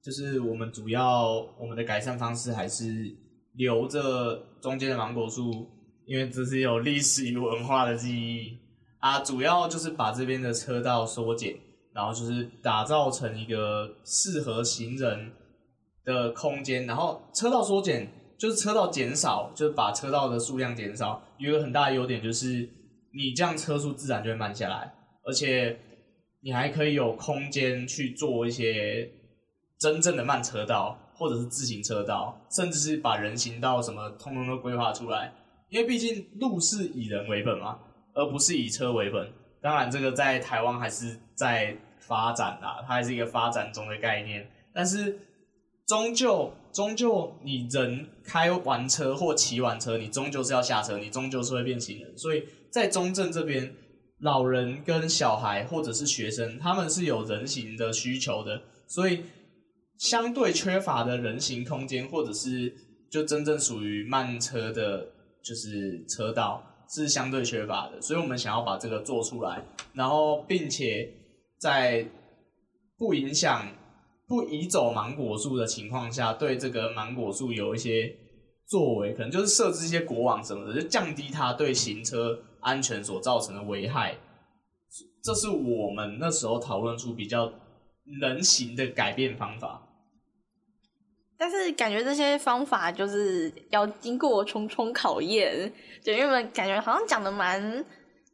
[0.00, 2.84] 就是我们主要我们的改善方式还是
[3.54, 5.66] 留着中间的芒果树，
[6.06, 8.56] 因为这是有历史与文化的记忆
[9.00, 9.20] 啊。
[9.20, 11.56] 主要就是把这边的车道缩减，
[11.92, 15.32] 然后就是打造成一个适合行人
[16.04, 16.86] 的空间。
[16.86, 21.22] 然后车道缩减就是车道减少，就是把车道的数量减少。
[21.38, 22.68] 有一个很大的优点就是
[23.14, 24.92] 你这样车速自然就会慢下来，
[25.24, 25.78] 而且
[26.42, 29.12] 你还可以有空间去做一些。
[29.80, 35.32] 真正的慢车道，或者是自行车道，甚至是把人行道什么通通都规划出来，
[35.68, 37.78] 因为毕竟路是以人为本嘛，
[38.18, 39.32] 而不是以车为本。
[39.62, 44.50] 当然，这个在台湾还是在发展啦，它还是一个发展中的概念。
[44.74, 45.18] 但是，
[45.86, 52.18] 终究终究，你人开完车或骑完车，你终究是要下车，你终究是会变行人。
[52.18, 53.72] 所以在中正这边，
[54.20, 59.22] 老人跟小孩或者是学生，他们是有人行的需求的，所以。
[59.98, 62.72] 相对缺乏的人行空间，或者是
[63.10, 65.04] 就真正属于慢车的，
[65.42, 69.62] 就是车道是相对缺乏的，所以我们想要把这个做出来，
[69.92, 71.12] 然后并且
[71.58, 72.08] 在
[72.96, 73.68] 不影响、
[74.26, 78.14] 不移走芒果树的情况下，对这个芒果树有一些
[78.66, 84.16] 作为，可能就是设置一些果网什么的，就降低它对行车安全所造成的危害。
[85.22, 87.52] 这是我们那时候讨论出比较
[88.20, 89.87] 人行的改变方法。
[91.38, 95.72] 但是感觉这些方法就是要经过重重考验，
[96.02, 97.84] 就因为感觉好像讲的蛮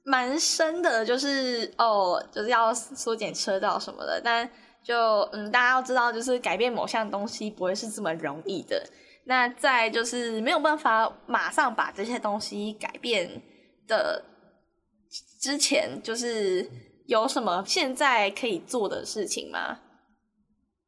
[0.05, 4.19] 蛮深的，就是哦，就是要缩减车道什么的。
[4.25, 4.49] 但
[4.83, 8.83] 就嗯，大家要知道，就是改变某项东西不会是这么容易的。
[9.27, 13.43] 那在就是没有办法马上把这些东西改变
[13.87, 14.25] 的
[15.41, 16.71] 之前，就是
[17.07, 19.81] 有什么现在可以做的事情吗？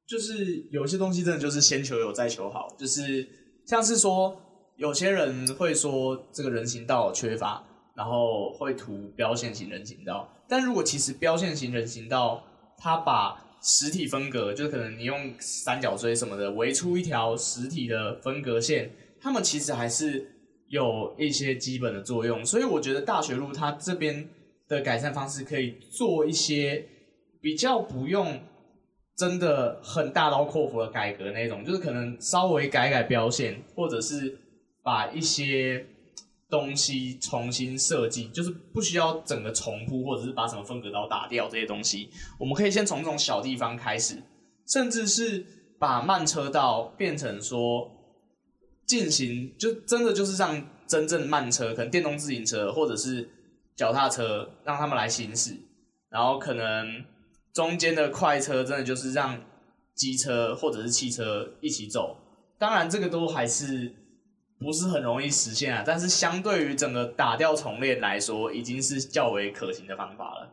[0.07, 3.29] 就是有些东西真的就是先求有再求好，就是
[3.67, 4.41] 像是说
[4.77, 7.65] 有些人会说这个人行道缺乏，
[7.97, 12.45] 然后会涂标线型人行道，但如果其实标线型人行道
[12.79, 20.31] 它把实体分隔，就可能你用三角锥什么的围出一条实体的分隔线，它们其实还是
[20.69, 24.29] 有一些基本的作用，所以我觉得大学路它这边
[24.69, 26.87] 的改善方式可以做一些
[27.41, 28.41] 比较不用。
[29.17, 34.39] 真的很大刀阔斧的改革那种，就是可能稍微改改标线，或者是
[34.83, 35.87] 把一些
[36.51, 42.11] 东西重新设计，就是不需要整个重铺，或者是把什么分隔岛打掉这些东西。
[42.39, 44.23] 我们可以先从这种小地方开始，
[44.67, 45.47] 甚至是
[45.79, 47.91] 把慢车道变成说
[48.85, 53.31] 进行，就真的就是让真正慢车，可能电动自行车或者是
[53.75, 55.57] 脚踏车，让他们来行驶，
[56.11, 57.03] 然后可能。
[57.57, 59.41] 中间的快车真的就是让
[59.95, 62.19] 机车或者是汽车一起走，
[62.59, 63.95] 当然这个都还是
[64.59, 65.83] 不是很容易实现啊。
[65.85, 70.53] 但是相对于整个打掉重练来说，已经是较为可行的方法了。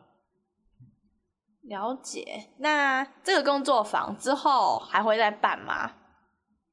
[1.64, 2.52] 了解。
[2.60, 5.92] 那这个工作坊之后还会再办吗？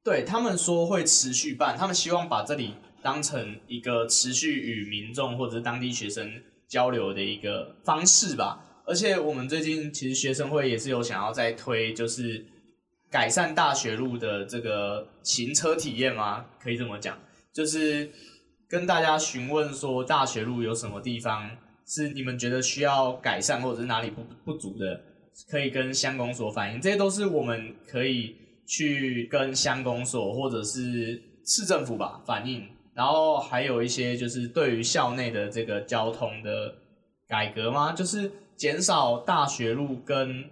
[0.01, 8.70] 对，他们说会持续办，他们希望把这里当成一个持续与民众或者是当地学生交流的一个方式吧。
[8.85, 12.43] 而且我们最近其实学生会也是有想要再推，就是
[13.09, 16.45] 改善大学路的这个行车体验吗？
[16.59, 17.17] 可以这么讲，
[17.53, 18.09] 就是
[18.67, 21.49] 跟大家询问说大学路有什么地方
[21.85, 25.01] 是你们觉得需要改善，或者是哪里不不足的，
[25.49, 26.81] 可以跟乡公所反映。
[26.81, 28.35] 这些都是我们可以
[28.67, 32.67] 去跟乡公所或者是市政府吧反映。
[32.93, 36.75] 然后还有一些就是对于校内的这个交通的
[37.27, 37.93] 改革吗？
[37.93, 38.29] 就是。
[38.61, 40.47] 减少大学路跟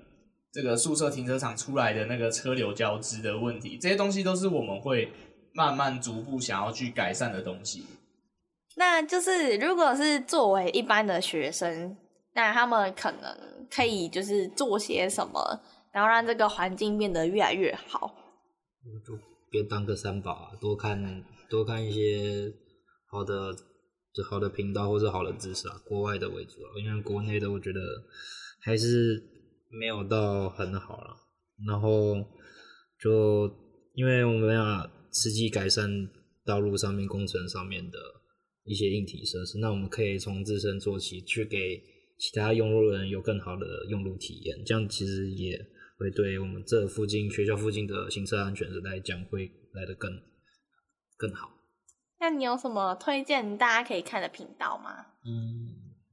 [0.52, 5.12] 这个宿舍停车场出来的那个车流交织的问题，这些东西都是我们会
[5.54, 7.86] 慢慢逐步想要去改善的东西。
[8.78, 11.96] 那就是如果是作为一般的学生，
[12.34, 18.16] 那他们可能可以就是做些什么，然后让这个环境变得越来越好。
[19.06, 19.14] 就
[19.52, 22.52] 别当个三宝啊，多看多看一些
[23.12, 23.56] 好的。
[24.14, 27.80] 就好的频道或者好的知识啊，国外的为主啊，因为国内的我觉得
[28.62, 29.22] 还是
[29.70, 31.16] 没有到很好了。
[31.68, 32.16] 然后
[33.00, 33.52] 就
[33.94, 36.10] 因为我们要实际改善
[36.46, 38.00] 道路上面工程上面的
[38.64, 41.82] 一些硬体设施，那我们可以从自身做起，去给
[42.18, 44.64] 其他用路人有更好的用路体验。
[44.66, 45.60] 这样其实也
[45.98, 50.12] 会对我们这附近学校附近的行车安全来讲会来得更
[51.18, 51.59] 更好。
[52.20, 55.06] 那你有什么推荐大家可以看的频道吗？
[55.26, 55.72] 嗯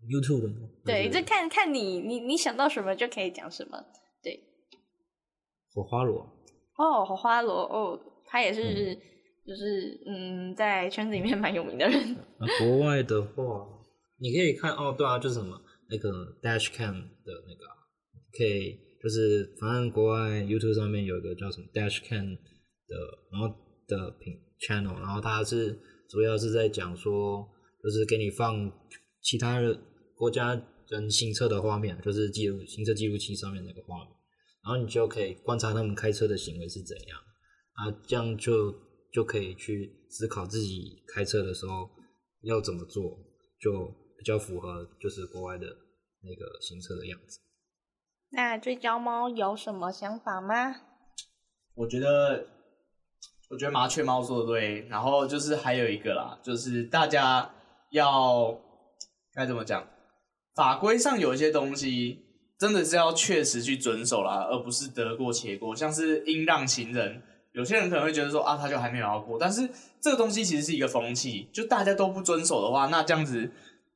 [0.09, 0.69] ，YouTube 的吗？
[0.85, 3.77] 对，就看看你你你想到什么就可以讲什么。
[4.23, 4.41] 对，
[5.75, 6.21] 火花罗。
[6.77, 9.01] 哦，火花罗哦，他也是，嗯、
[9.47, 12.17] 就是嗯，在圈子里面蛮有名的人。
[12.39, 13.67] 那国外的话，
[14.19, 16.09] 你可以看哦，对啊，就是什么那个
[16.41, 16.95] Dashcam
[17.25, 17.67] 的那个，
[18.37, 22.37] 可以就是反正国外 YouTube 上面有一个叫什么 Dashcam
[22.87, 22.97] 的，
[23.33, 23.49] 然后
[23.89, 25.77] 的品 channel，然后它是。
[26.09, 27.49] 主要是在讲说，
[27.83, 28.73] 就是给你放
[29.21, 29.77] 其他的
[30.17, 34.13] 国家人行车的画面，就是记录行车记录器上面那个画面，
[34.65, 37.19] 然后你就可以观察他们开车的行为是怎样，
[37.73, 38.73] 啊，这样就
[39.13, 41.91] 就可以去思考自己开车的时候
[42.43, 43.19] 要怎么做，
[43.61, 43.87] 就
[44.17, 45.67] 比较符合就是国外的
[46.23, 47.41] 那个行车的样子。
[48.31, 50.83] 那追焦猫有什么想法吗？
[51.75, 52.56] 我觉得。
[53.49, 57.49] 我觉得麻雀猫说的对，然后就是还有一个啦，就是大家
[57.91, 58.59] 要
[59.33, 59.87] 该怎么讲，
[60.57, 62.25] 法规上有一些东西
[62.59, 65.77] 真的是要确实去遵守啦，而不是得过且过。
[65.77, 67.23] 像是应让行人，
[67.53, 69.71] 有些人可能会觉得说啊，他就还没有要过，但是
[70.01, 73.53] 这个东西其实是一个风气，就大家都不遵守的话，那这样子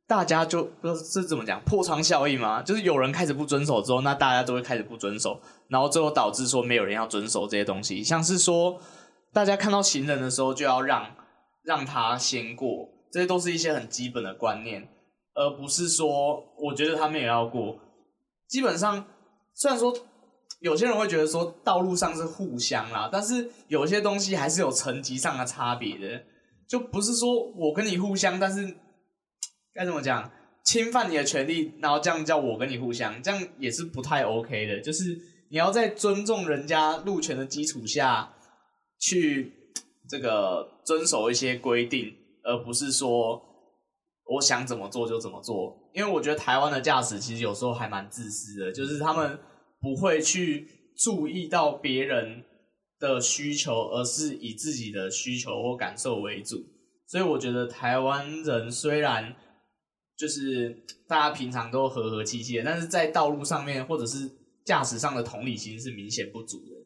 [0.06, 2.62] 大家就不是怎么讲破窗效应吗？
[2.62, 8.78] 就是有人开始不遵守之后，那大家都会开始不遵守，然后最后导致说没有人要遵守这些东西，像是说。
[9.32, 11.14] 大家看到行人的时候就要让
[11.62, 14.88] 让他先过，这些都是一些很基本的观念，
[15.34, 17.78] 而不是说我觉得他们也要过。
[18.48, 19.06] 基本上，
[19.54, 19.94] 虽然说
[20.58, 26.24] 有些人会觉得说道路上是互相啦，但是有些东西还是有层级上的差别的，
[26.66, 28.74] 就不是说我跟你互相，但是
[29.72, 30.28] 该怎么讲，
[30.64, 34.80] 侵犯你的权利，然后这样叫我跟你互相，这样也是不太 OK 的。
[34.80, 35.16] 就是
[35.50, 38.32] 你要在尊重人家路权的基础下。
[39.00, 39.52] 去
[40.08, 43.42] 这个遵守一些规定，而不是说
[44.24, 45.90] 我想怎么做就怎么做。
[45.92, 49.38] 因为我觉得台湾的驾驶其实有时候还蛮自私的，就是他们
[49.80, 52.44] 不会去注意到别人
[53.00, 56.64] 的需求，而是以自己的需求或感受为主。
[57.08, 59.34] 所以我觉得台湾人虽然
[60.16, 64.30] 就是大家平常都和和气气的，但是在道路上面或者是
[64.64, 66.79] 驾驶上的同理心是明显不足的。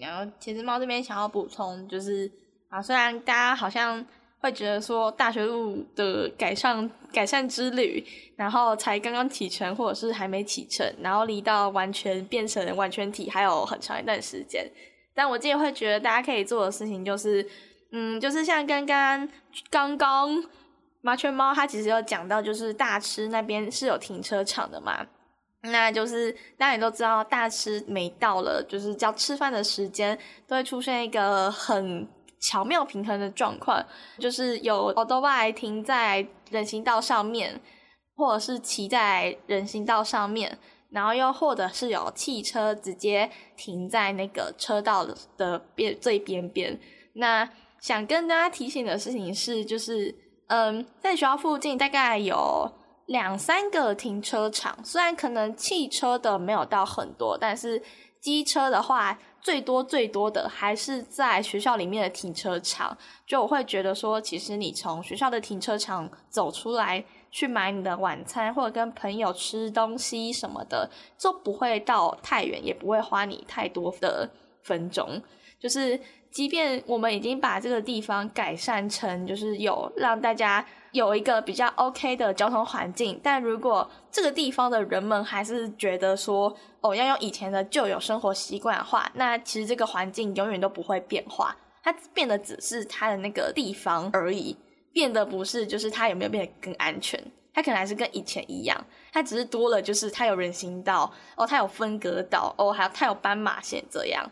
[0.00, 2.30] 然后其实猫这边想要补充就是
[2.68, 4.04] 啊，虽然大家好像。
[4.42, 8.04] 会觉得说大学路的改善改善之旅，
[8.34, 14.68] 然后才刚刚启程，或者是还没启程，然后离到完全变成完全体还有很长一段时间。
[15.14, 17.48] 但我自己会觉得，大家可以做的事情就是，
[17.92, 19.28] 嗯，就是像刚刚
[19.70, 20.44] 刚刚
[21.02, 25.06] 麻雀猫它其实有讲到，就是大吃那边是有停车场的嘛，
[25.62, 32.08] 那就是大家也都知道，大吃每到了就是叫吃饭的时间，都会出现一个很。
[32.44, 33.80] 巧妙平衡的状况，
[34.18, 37.60] 就是有欧多拜停在人行道上面，
[38.16, 40.58] 或者是骑在人行道上面，
[40.90, 45.06] 然后又或者是有汽车直接停在那个车道
[45.36, 46.76] 的边最边边。
[47.14, 47.48] 那
[47.80, 50.12] 想跟大家提醒的事情是，就是
[50.48, 52.68] 嗯，在学校附近大概有
[53.06, 57.82] 两三个停车场，虽然可能汽车的没有到很多，但是
[58.20, 59.18] 机车的话。
[59.42, 62.96] 最多最多的还是在学校里面的停车场，
[63.26, 70.88] 就我会觉得说，其实你从学校的停车场走出来去买你的晚餐，或者跟朋友吃东西什么的，
[71.18, 74.30] 就不会到太远，也不会花你太多的
[74.62, 75.20] 分钟。
[75.58, 75.98] 就是，
[76.30, 80.64] 即便我们已经把这个地方改善成，就是有让大家。
[80.92, 94.54] 有一个比较 OK 的交通环境，但如果这个地方的人们还是觉得说，哦，要用以前的旧有生活习惯的话，那其实这个环境永远都不会变化，它变得只是它的那个地方而已，
[94.92, 97.18] 变得不是就是它有没有变得更安全，
[97.54, 98.78] 它可能还是跟以前一样，
[99.14, 104.30] 它只是多了就是它有人行道，哦，它有分隔岛，哦，还有它有斑马线这样。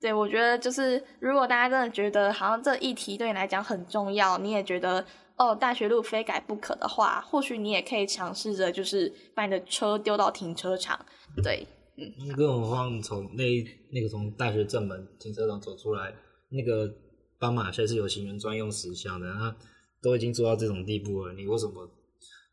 [0.00, 5.06] 对，我觉得就是如果大家真的觉得好像这议题对你来讲很重要，你也觉得。
[5.40, 11.02] 哦，大学路非改不可的话，或许你也可以尝试着，就是把你的车丢到停车场。
[11.42, 11.66] 对，
[11.96, 12.36] 嗯。
[12.36, 13.44] 更何况从那
[13.90, 16.14] 那个从大学正门停车场走出来，
[16.50, 16.94] 那个
[17.38, 19.56] 斑马线是有行人专用石像的，那
[20.02, 21.90] 都已经做到这种地步了，你为什么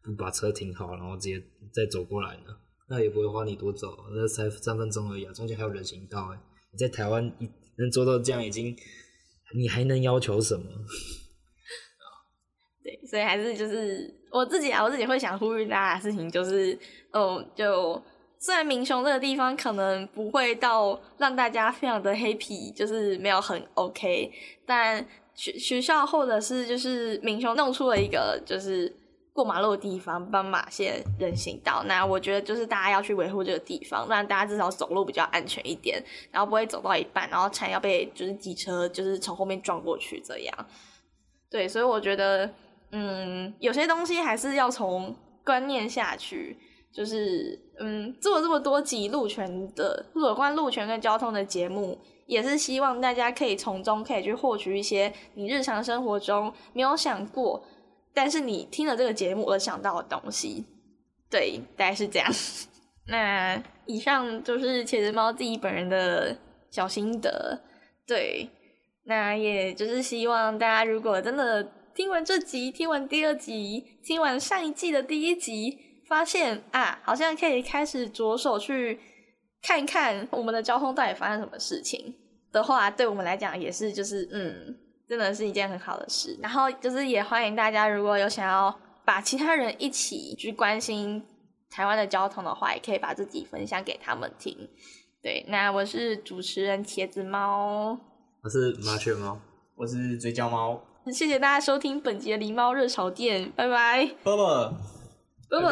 [0.01, 2.55] 不把车停好，然后直接再走过来呢？
[2.88, 6.39] 那也不会花你多走，那才三分钟而已啊，中间还有人行道哎。
[6.71, 7.21] 你在台湾
[7.77, 8.73] 能做到这样，已经
[9.57, 10.65] 你还能要求什么？
[12.88, 16.79] 对，所以还是就是我自己啊，我自己会想呼吁大家的事情就是，
[17.11, 18.01] 哦，就
[18.39, 24.31] 虽然明雄这个地方可能不会到让大家非常的 happy，就是没有很 OK，
[24.65, 28.95] 但学学校或者是就是明雄弄出了一个就是
[29.33, 40.65] 过马路的地方，斑马线人行道，那我觉得就是大家要去维护这个地方，让大家至少走路比较安全一点，然后不会走到一半，然后差点要被就是机车就是从后面撞过去这样。
[41.49, 42.49] 对，所以我觉得。
[42.91, 45.13] 嗯，有些东西还是要从
[45.43, 46.57] 观念下去，
[46.89, 57.61] 就是嗯，做这么多集路权的有关路权跟交通的节目，也是希望大家可以从中可以去获取一些你日常生活中没有想过，
[58.13, 60.65] 但是你听了这个节目而想到的东西。
[61.29, 62.31] 对，大概是这样。
[63.07, 66.38] 那以上就是茄子猫自己本人的
[66.69, 67.59] 小心得。
[68.05, 68.49] 对，
[69.03, 71.73] 那也就是希望大家如果真的。
[71.97, 78.99] 听完这集，听完第二集，听完上一季的第一集，发现啊，好像可以开始着手去
[79.63, 82.13] 看看我们的交通到底发生什么事情
[82.51, 84.77] 的话，对我们来讲也是就是嗯，
[85.09, 86.37] 真的是一件很好的事。
[86.39, 91.25] 然后就是也欢迎大家，如果有想要把其他人一起去关心
[91.71, 94.55] 台湾的交通的话，也可以把自己分享给他们听。
[95.23, 97.99] 对，那我是主持人茄子猫，
[98.43, 99.41] 我是麻雀猫，
[99.73, 100.79] 我是追焦猫。
[101.11, 104.73] 谢谢大家收听本集的狸猫热潮店，拜拜，啵啵，
[105.49, 105.71] 啵啵。